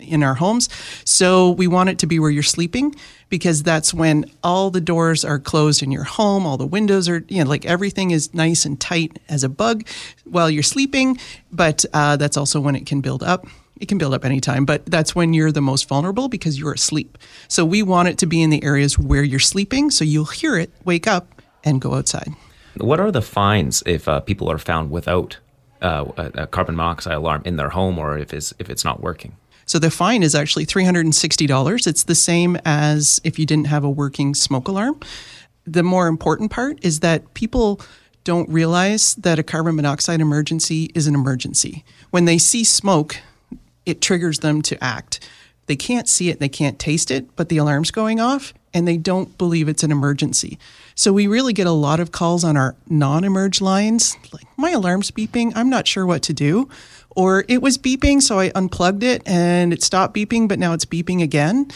in 0.00 0.22
our 0.22 0.34
homes. 0.34 0.68
So 1.04 1.50
we 1.50 1.66
want 1.66 1.88
it 1.90 1.98
to 2.00 2.06
be 2.06 2.18
where 2.18 2.30
you're 2.30 2.42
sleeping 2.42 2.94
because 3.28 3.62
that's 3.62 3.92
when 3.92 4.30
all 4.42 4.70
the 4.70 4.80
doors 4.80 5.24
are 5.24 5.38
closed 5.38 5.82
in 5.82 5.92
your 5.92 6.04
home, 6.04 6.46
all 6.46 6.56
the 6.56 6.66
windows 6.66 7.08
are, 7.08 7.24
you 7.28 7.42
know, 7.42 7.48
like 7.48 7.66
everything 7.66 8.10
is 8.10 8.32
nice 8.34 8.64
and 8.64 8.80
tight 8.80 9.18
as 9.28 9.44
a 9.44 9.48
bug 9.48 9.86
while 10.24 10.50
you're 10.50 10.62
sleeping. 10.62 11.18
But 11.52 11.84
uh, 11.92 12.16
that's 12.16 12.36
also 12.36 12.60
when 12.60 12.76
it 12.76 12.86
can 12.86 13.00
build 13.00 13.22
up. 13.22 13.46
It 13.80 13.86
can 13.86 13.98
build 13.98 14.12
up 14.12 14.24
anytime, 14.24 14.64
but 14.64 14.84
that's 14.86 15.14
when 15.14 15.34
you're 15.34 15.52
the 15.52 15.60
most 15.60 15.88
vulnerable 15.88 16.28
because 16.28 16.58
you're 16.58 16.72
asleep. 16.72 17.16
So 17.46 17.64
we 17.64 17.82
want 17.82 18.08
it 18.08 18.18
to 18.18 18.26
be 18.26 18.42
in 18.42 18.50
the 18.50 18.64
areas 18.64 18.98
where 18.98 19.22
you're 19.22 19.38
sleeping 19.38 19.92
so 19.92 20.04
you'll 20.04 20.24
hear 20.24 20.58
it, 20.58 20.72
wake 20.84 21.06
up, 21.06 21.40
and 21.62 21.80
go 21.80 21.94
outside. 21.94 22.32
What 22.76 22.98
are 22.98 23.12
the 23.12 23.22
fines 23.22 23.82
if 23.86 24.08
uh, 24.08 24.20
people 24.20 24.50
are 24.50 24.58
found 24.58 24.90
without 24.90 25.38
uh, 25.80 26.06
a, 26.16 26.46
carbon 26.48 26.74
monoxide 26.74 27.14
alarm 27.14 27.42
in 27.44 27.56
their 27.56 27.70
home 27.70 27.98
or 27.98 28.18
if 28.18 28.34
it's, 28.34 28.52
if 28.58 28.68
it's 28.68 28.84
not 28.84 29.00
working? 29.00 29.36
So 29.68 29.78
the 29.78 29.90
fine 29.90 30.22
is 30.22 30.34
actually 30.34 30.66
$360. 30.66 31.86
It's 31.86 32.02
the 32.02 32.14
same 32.14 32.56
as 32.64 33.20
if 33.22 33.38
you 33.38 33.46
didn't 33.46 33.66
have 33.66 33.84
a 33.84 33.90
working 33.90 34.34
smoke 34.34 34.66
alarm. 34.66 34.98
The 35.66 35.82
more 35.82 36.08
important 36.08 36.50
part 36.50 36.78
is 36.82 37.00
that 37.00 37.34
people 37.34 37.80
don't 38.24 38.48
realize 38.48 39.14
that 39.16 39.38
a 39.38 39.42
carbon 39.42 39.76
monoxide 39.76 40.20
emergency 40.20 40.90
is 40.94 41.06
an 41.06 41.14
emergency. 41.14 41.84
When 42.10 42.24
they 42.24 42.38
see 42.38 42.64
smoke, 42.64 43.18
it 43.84 44.00
triggers 44.00 44.38
them 44.38 44.62
to 44.62 44.82
act. 44.82 45.20
They 45.66 45.76
can't 45.76 46.08
see 46.08 46.30
it, 46.30 46.40
they 46.40 46.48
can't 46.48 46.78
taste 46.78 47.10
it, 47.10 47.36
but 47.36 47.50
the 47.50 47.58
alarm's 47.58 47.90
going 47.90 48.20
off. 48.20 48.54
and 48.74 48.86
they 48.86 48.96
don't 48.96 49.36
believe 49.38 49.68
it's 49.68 49.82
an 49.82 49.90
emergency. 49.92 50.58
So 50.94 51.12
we 51.12 51.26
really 51.26 51.52
get 51.52 51.66
a 51.66 51.72
lot 51.72 52.00
of 52.00 52.12
calls 52.12 52.44
on 52.44 52.56
our 52.56 52.74
non-emerge 52.88 53.60
lines, 53.60 54.16
like 54.32 54.46
my 54.56 54.70
alarm's 54.70 55.10
beeping, 55.10 55.52
I'm 55.54 55.70
not 55.70 55.86
sure 55.86 56.04
what 56.04 56.22
to 56.22 56.32
do, 56.32 56.68
or 57.18 57.44
it 57.48 57.60
was 57.60 57.76
beeping 57.76 58.22
so 58.22 58.38
I 58.38 58.52
unplugged 58.54 59.02
it 59.02 59.26
and 59.26 59.72
it 59.72 59.82
stopped 59.82 60.14
beeping 60.14 60.46
but 60.46 60.60
now 60.60 60.72
it's 60.72 60.84
beeping 60.84 61.20
again. 61.20 61.68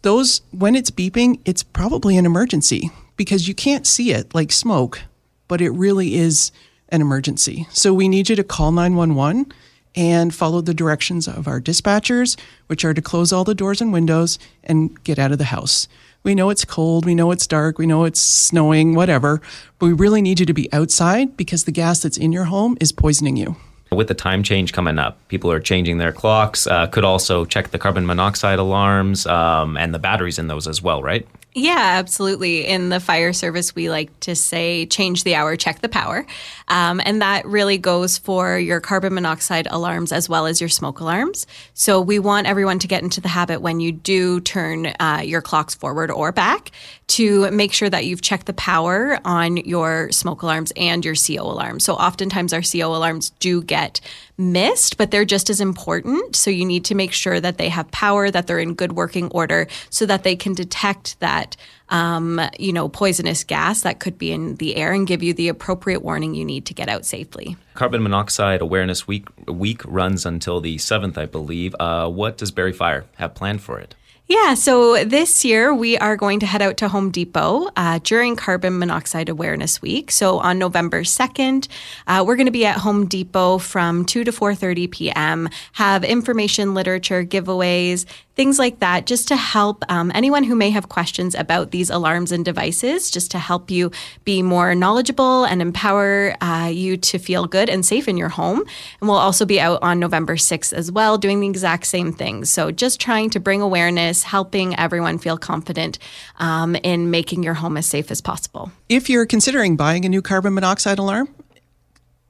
Those 0.00 0.40
when 0.50 0.74
it's 0.74 0.90
beeping, 0.90 1.40
it's 1.44 1.62
probably 1.62 2.16
an 2.16 2.24
emergency 2.24 2.90
because 3.18 3.46
you 3.46 3.54
can't 3.54 3.86
see 3.86 4.12
it 4.12 4.34
like 4.34 4.50
smoke, 4.50 5.02
but 5.46 5.60
it 5.60 5.70
really 5.70 6.14
is 6.14 6.52
an 6.88 7.02
emergency. 7.02 7.66
So 7.70 7.92
we 7.92 8.08
need 8.08 8.30
you 8.30 8.36
to 8.36 8.44
call 8.44 8.72
911 8.72 9.52
and 9.94 10.34
follow 10.34 10.62
the 10.62 10.72
directions 10.72 11.28
of 11.28 11.46
our 11.46 11.60
dispatchers, 11.60 12.38
which 12.68 12.82
are 12.82 12.94
to 12.94 13.02
close 13.02 13.34
all 13.34 13.44
the 13.44 13.54
doors 13.54 13.82
and 13.82 13.92
windows 13.92 14.38
and 14.64 15.02
get 15.04 15.18
out 15.18 15.32
of 15.32 15.38
the 15.38 15.44
house. 15.44 15.86
We 16.22 16.34
know 16.34 16.48
it's 16.48 16.64
cold, 16.64 17.04
we 17.04 17.14
know 17.14 17.30
it's 17.30 17.46
dark, 17.46 17.78
we 17.78 17.86
know 17.86 18.04
it's 18.04 18.20
snowing, 18.20 18.94
whatever, 18.94 19.42
but 19.78 19.86
we 19.86 19.92
really 19.92 20.22
need 20.22 20.40
you 20.40 20.46
to 20.46 20.54
be 20.54 20.72
outside 20.72 21.36
because 21.36 21.64
the 21.64 21.72
gas 21.72 22.00
that's 22.00 22.16
in 22.16 22.32
your 22.32 22.44
home 22.44 22.78
is 22.80 22.90
poisoning 22.90 23.36
you. 23.36 23.56
With 23.90 24.08
the 24.08 24.14
time 24.14 24.42
change 24.42 24.72
coming 24.72 24.98
up, 24.98 25.16
people 25.28 25.50
are 25.52 25.60
changing 25.60 25.98
their 25.98 26.12
clocks. 26.12 26.66
Uh, 26.66 26.86
could 26.88 27.04
also 27.04 27.44
check 27.44 27.70
the 27.70 27.78
carbon 27.78 28.04
monoxide 28.04 28.58
alarms 28.58 29.26
um, 29.26 29.76
and 29.76 29.94
the 29.94 29.98
batteries 29.98 30.38
in 30.38 30.48
those 30.48 30.66
as 30.66 30.82
well, 30.82 31.02
right? 31.02 31.26
Yeah, 31.58 31.78
absolutely. 31.78 32.66
In 32.66 32.90
the 32.90 33.00
fire 33.00 33.32
service, 33.32 33.74
we 33.74 33.88
like 33.88 34.20
to 34.20 34.36
say 34.36 34.84
change 34.84 35.24
the 35.24 35.34
hour, 35.34 35.56
check 35.56 35.80
the 35.80 35.88
power. 35.88 36.26
Um, 36.68 37.00
and 37.02 37.22
that 37.22 37.46
really 37.46 37.78
goes 37.78 38.18
for 38.18 38.58
your 38.58 38.78
carbon 38.78 39.14
monoxide 39.14 39.66
alarms 39.70 40.12
as 40.12 40.28
well 40.28 40.44
as 40.44 40.60
your 40.60 40.68
smoke 40.68 41.00
alarms. 41.00 41.46
So 41.72 41.98
we 41.98 42.18
want 42.18 42.46
everyone 42.46 42.78
to 42.80 42.86
get 42.86 43.02
into 43.02 43.22
the 43.22 43.28
habit 43.28 43.62
when 43.62 43.80
you 43.80 43.90
do 43.90 44.38
turn 44.42 44.92
uh, 45.00 45.22
your 45.24 45.40
clocks 45.40 45.74
forward 45.74 46.10
or 46.10 46.30
back 46.30 46.72
to 47.06 47.50
make 47.52 47.72
sure 47.72 47.88
that 47.88 48.04
you've 48.04 48.20
checked 48.20 48.44
the 48.44 48.52
power 48.52 49.18
on 49.24 49.56
your 49.56 50.12
smoke 50.12 50.42
alarms 50.42 50.74
and 50.76 51.06
your 51.06 51.14
CO 51.14 51.42
alarms. 51.42 51.84
So 51.84 51.94
oftentimes 51.94 52.52
our 52.52 52.60
CO 52.60 52.94
alarms 52.94 53.30
do 53.40 53.62
get 53.62 54.02
missed, 54.38 54.96
but 54.96 55.10
they're 55.10 55.24
just 55.24 55.50
as 55.50 55.60
important. 55.60 56.36
So 56.36 56.50
you 56.50 56.64
need 56.64 56.84
to 56.86 56.94
make 56.94 57.12
sure 57.12 57.40
that 57.40 57.58
they 57.58 57.68
have 57.68 57.90
power, 57.90 58.30
that 58.30 58.46
they're 58.46 58.58
in 58.58 58.74
good 58.74 58.92
working 58.92 59.28
order, 59.28 59.66
so 59.90 60.06
that 60.06 60.22
they 60.22 60.36
can 60.36 60.54
detect 60.54 61.18
that, 61.20 61.56
um, 61.88 62.40
you 62.58 62.72
know, 62.72 62.88
poisonous 62.88 63.44
gas 63.44 63.82
that 63.82 64.00
could 64.00 64.18
be 64.18 64.32
in 64.32 64.56
the 64.56 64.76
air 64.76 64.92
and 64.92 65.06
give 65.06 65.22
you 65.22 65.32
the 65.32 65.48
appropriate 65.48 66.02
warning 66.02 66.34
you 66.34 66.44
need 66.44 66.66
to 66.66 66.74
get 66.74 66.88
out 66.88 67.04
safely. 67.04 67.56
Carbon 67.74 68.02
Monoxide 68.02 68.60
Awareness 68.60 69.06
Week 69.06 69.26
week 69.46 69.82
runs 69.84 70.26
until 70.26 70.60
the 70.60 70.78
seventh, 70.78 71.16
I 71.18 71.26
believe. 71.26 71.74
Uh, 71.78 72.08
what 72.08 72.36
does 72.36 72.50
Barrie 72.50 72.72
Fire 72.72 73.04
have 73.16 73.34
planned 73.34 73.62
for 73.62 73.78
it? 73.78 73.94
Yeah, 74.28 74.54
so 74.54 75.04
this 75.04 75.44
year 75.44 75.72
we 75.72 75.96
are 75.98 76.16
going 76.16 76.40
to 76.40 76.46
head 76.46 76.60
out 76.60 76.76
to 76.78 76.88
Home 76.88 77.12
Depot 77.12 77.68
uh, 77.76 78.00
during 78.02 78.34
Carbon 78.34 78.76
Monoxide 78.76 79.28
Awareness 79.28 79.80
Week. 79.80 80.10
So 80.10 80.40
on 80.40 80.58
November 80.58 81.04
second, 81.04 81.68
uh, 82.08 82.24
we're 82.26 82.34
going 82.34 82.46
to 82.46 82.52
be 82.52 82.66
at 82.66 82.78
Home 82.78 83.06
Depot 83.06 83.58
from 83.58 84.04
two 84.04 84.24
to 84.24 84.32
four 84.32 84.52
thirty 84.52 84.88
p.m. 84.88 85.48
Have 85.74 86.02
information, 86.02 86.74
literature, 86.74 87.24
giveaways, 87.24 88.04
things 88.36 88.58
like 88.58 88.80
that, 88.80 89.06
just 89.06 89.28
to 89.28 89.36
help 89.36 89.82
um, 89.88 90.12
anyone 90.14 90.44
who 90.44 90.54
may 90.54 90.70
have 90.70 90.88
questions 90.88 91.34
about 91.34 91.70
these 91.70 91.88
alarms 91.88 92.30
and 92.30 92.44
devices, 92.44 93.10
just 93.10 93.30
to 93.30 93.38
help 93.38 93.70
you 93.70 93.90
be 94.24 94.42
more 94.42 94.74
knowledgeable 94.74 95.44
and 95.44 95.62
empower 95.62 96.34
uh, 96.42 96.68
you 96.70 96.96
to 96.98 97.18
feel 97.18 97.46
good 97.46 97.70
and 97.70 97.84
safe 97.84 98.06
in 98.08 98.16
your 98.16 98.28
home. 98.28 98.60
And 99.00 99.08
we'll 99.08 99.18
also 99.18 99.46
be 99.46 99.58
out 99.58 99.82
on 99.82 99.98
November 99.98 100.36
6th 100.36 100.72
as 100.72 100.92
well, 100.92 101.16
doing 101.16 101.40
the 101.40 101.48
exact 101.48 101.86
same 101.86 102.12
things. 102.12 102.50
So 102.50 102.70
just 102.70 103.00
trying 103.00 103.30
to 103.30 103.40
bring 103.40 103.62
awareness, 103.62 104.15
helping 104.22 104.76
everyone 104.78 105.18
feel 105.18 105.38
confident 105.38 105.98
um, 106.38 106.76
in 106.76 107.10
making 107.10 107.42
your 107.42 107.54
home 107.54 107.76
as 107.76 107.86
safe 107.86 108.10
as 108.10 108.20
possible. 108.20 108.70
If 108.88 109.08
you're 109.08 109.26
considering 109.26 109.76
buying 109.76 110.04
a 110.04 110.08
new 110.08 110.22
carbon 110.22 110.54
monoxide 110.54 110.98
alarm, 110.98 111.34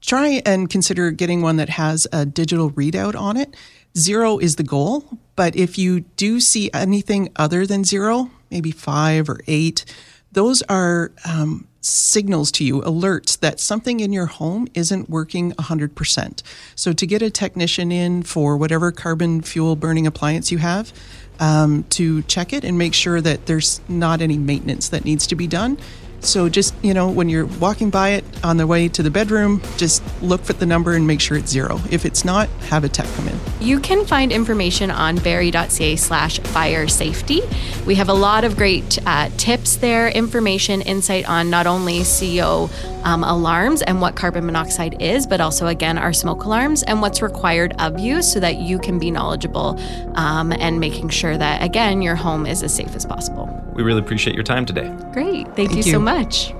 try 0.01 0.41
and 0.45 0.69
consider 0.69 1.11
getting 1.11 1.41
one 1.41 1.57
that 1.57 1.69
has 1.69 2.07
a 2.11 2.25
digital 2.25 2.71
readout 2.71 3.15
on 3.15 3.37
it. 3.37 3.55
Zero 3.97 4.37
is 4.37 4.57
the 4.57 4.63
goal, 4.63 5.17
but 5.35 5.55
if 5.55 5.77
you 5.77 6.01
do 6.01 6.39
see 6.39 6.69
anything 6.73 7.29
other 7.35 7.65
than 7.65 7.83
zero, 7.83 8.29
maybe 8.51 8.71
five 8.71 9.27
or 9.29 9.39
eight, 9.47 9.85
those 10.31 10.61
are 10.63 11.11
um, 11.25 11.67
signals 11.81 12.51
to 12.51 12.63
you, 12.63 12.81
alerts 12.81 13.39
that 13.39 13.59
something 13.59 13.99
in 13.99 14.11
your 14.13 14.25
home 14.25 14.67
isn't 14.73 15.09
working 15.09 15.51
100%. 15.53 16.43
So 16.75 16.93
to 16.93 17.07
get 17.07 17.21
a 17.21 17.29
technician 17.29 17.91
in 17.91 18.23
for 18.23 18.57
whatever 18.57 18.91
carbon 18.91 19.41
fuel 19.41 19.75
burning 19.75 20.05
appliance 20.05 20.51
you 20.51 20.57
have, 20.59 20.93
um, 21.39 21.83
to 21.89 22.21
check 22.23 22.53
it 22.53 22.63
and 22.63 22.77
make 22.77 22.93
sure 22.93 23.21
that 23.21 23.45
there's 23.45 23.81
not 23.87 24.21
any 24.21 24.37
maintenance 24.37 24.89
that 24.89 25.05
needs 25.05 25.27
to 25.27 25.35
be 25.35 25.47
done 25.47 25.77
so 26.19 26.49
just, 26.49 26.73
you 26.81 26.93
know, 26.93 27.09
when 27.09 27.29
you're 27.29 27.45
walking 27.45 27.89
by 27.89 28.09
it 28.09 28.23
on 28.43 28.57
the 28.57 28.67
way 28.67 28.87
to 28.89 29.03
the 29.03 29.11
bedroom, 29.11 29.61
just 29.77 30.03
look 30.21 30.43
for 30.43 30.53
the 30.53 30.65
number 30.65 30.93
and 30.93 31.05
make 31.07 31.21
sure 31.21 31.37
it's 31.37 31.51
zero. 31.51 31.79
If 31.89 32.05
it's 32.05 32.25
not, 32.25 32.49
have 32.69 32.83
a 32.83 32.89
tech 32.89 33.07
come 33.15 33.27
in. 33.27 33.39
You 33.59 33.79
can 33.79 34.05
find 34.05 34.31
information 34.31 34.91
on 34.91 35.17
barrie.ca 35.17 35.95
slash 35.95 36.39
fire 36.39 36.87
safety. 36.87 37.41
We 37.85 37.95
have 37.95 38.09
a 38.09 38.13
lot 38.13 38.43
of 38.43 38.55
great 38.55 38.99
uh, 39.05 39.29
tips 39.37 39.77
there, 39.77 40.09
information, 40.09 40.81
insight 40.81 41.27
on 41.27 41.49
not 41.49 41.67
only 41.67 42.03
CO 42.03 42.69
um, 43.03 43.23
alarms 43.23 43.81
and 43.81 44.01
what 44.01 44.15
carbon 44.15 44.45
monoxide 44.45 45.01
is, 45.01 45.25
but 45.25 45.41
also, 45.41 45.67
again, 45.67 45.97
our 45.97 46.13
smoke 46.13 46.43
alarms 46.43 46.83
and 46.83 47.01
what's 47.01 47.21
required 47.21 47.73
of 47.79 47.99
you 47.99 48.21
so 48.21 48.39
that 48.39 48.57
you 48.57 48.79
can 48.79 48.99
be 48.99 49.11
knowledgeable 49.11 49.79
um, 50.15 50.51
and 50.51 50.79
making 50.79 51.09
sure 51.09 51.37
that, 51.37 51.63
again, 51.63 52.01
your 52.01 52.15
home 52.15 52.45
is 52.45 52.63
as 52.63 52.75
safe 52.75 52.95
as 52.95 53.05
possible. 53.05 53.56
We 53.77 53.83
really 53.83 54.01
appreciate 54.01 54.35
your 54.35 54.43
time 54.43 54.65
today. 54.65 54.89
Great. 55.13 55.45
Thank, 55.45 55.55
Thank 55.55 55.71
you, 55.71 55.77
you 55.77 55.83
so 55.83 55.99
much. 55.99 56.51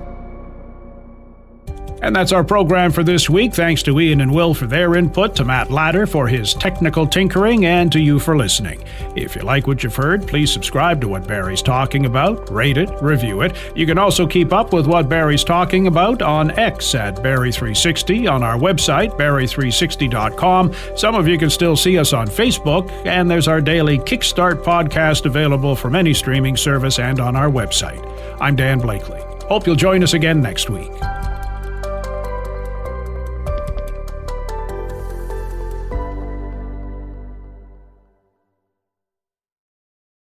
And 2.02 2.14
that's 2.14 2.32
our 2.32 2.44
program 2.44 2.92
for 2.92 3.02
this 3.02 3.28
week. 3.28 3.52
Thanks 3.54 3.82
to 3.84 3.98
Ian 3.98 4.20
and 4.20 4.32
Will 4.32 4.54
for 4.54 4.66
their 4.66 4.94
input, 4.94 5.34
to 5.36 5.44
Matt 5.44 5.70
Ladder 5.70 6.06
for 6.06 6.28
his 6.28 6.54
technical 6.54 7.06
tinkering, 7.06 7.66
and 7.66 7.90
to 7.92 8.00
you 8.00 8.18
for 8.18 8.36
listening. 8.36 8.82
If 9.16 9.34
you 9.34 9.42
like 9.42 9.66
what 9.66 9.82
you've 9.82 9.96
heard, 9.96 10.26
please 10.26 10.52
subscribe 10.52 11.00
to 11.00 11.08
what 11.08 11.26
Barrie's 11.26 11.62
talking 11.62 12.06
about, 12.06 12.50
rate 12.50 12.78
it, 12.78 12.90
review 13.02 13.42
it. 13.42 13.56
You 13.74 13.86
can 13.86 13.98
also 13.98 14.26
keep 14.26 14.52
up 14.52 14.72
with 14.72 14.86
what 14.86 15.08
Barrie's 15.08 15.44
talking 15.44 15.86
about 15.86 16.22
on 16.22 16.52
X 16.52 16.94
at 16.94 17.16
Barrie360, 17.16 18.30
on 18.30 18.42
our 18.42 18.56
website, 18.56 19.10
barrie360.com. 19.18 20.74
Some 20.96 21.14
of 21.14 21.26
you 21.26 21.38
can 21.38 21.50
still 21.50 21.76
see 21.76 21.98
us 21.98 22.12
on 22.12 22.28
Facebook, 22.28 22.90
and 23.06 23.30
there's 23.30 23.48
our 23.48 23.60
daily 23.60 23.98
Kickstart 23.98 24.62
podcast 24.62 25.26
available 25.26 25.74
from 25.74 25.96
any 25.96 26.14
streaming 26.14 26.56
service 26.56 26.98
and 26.98 27.18
on 27.18 27.34
our 27.34 27.50
website. 27.50 28.04
I'm 28.40 28.54
Dan 28.54 28.78
Blakely. 28.78 29.20
Hope 29.48 29.66
you'll 29.66 29.76
join 29.76 30.02
us 30.02 30.14
again 30.14 30.40
next 30.40 30.70
week. 30.70 30.90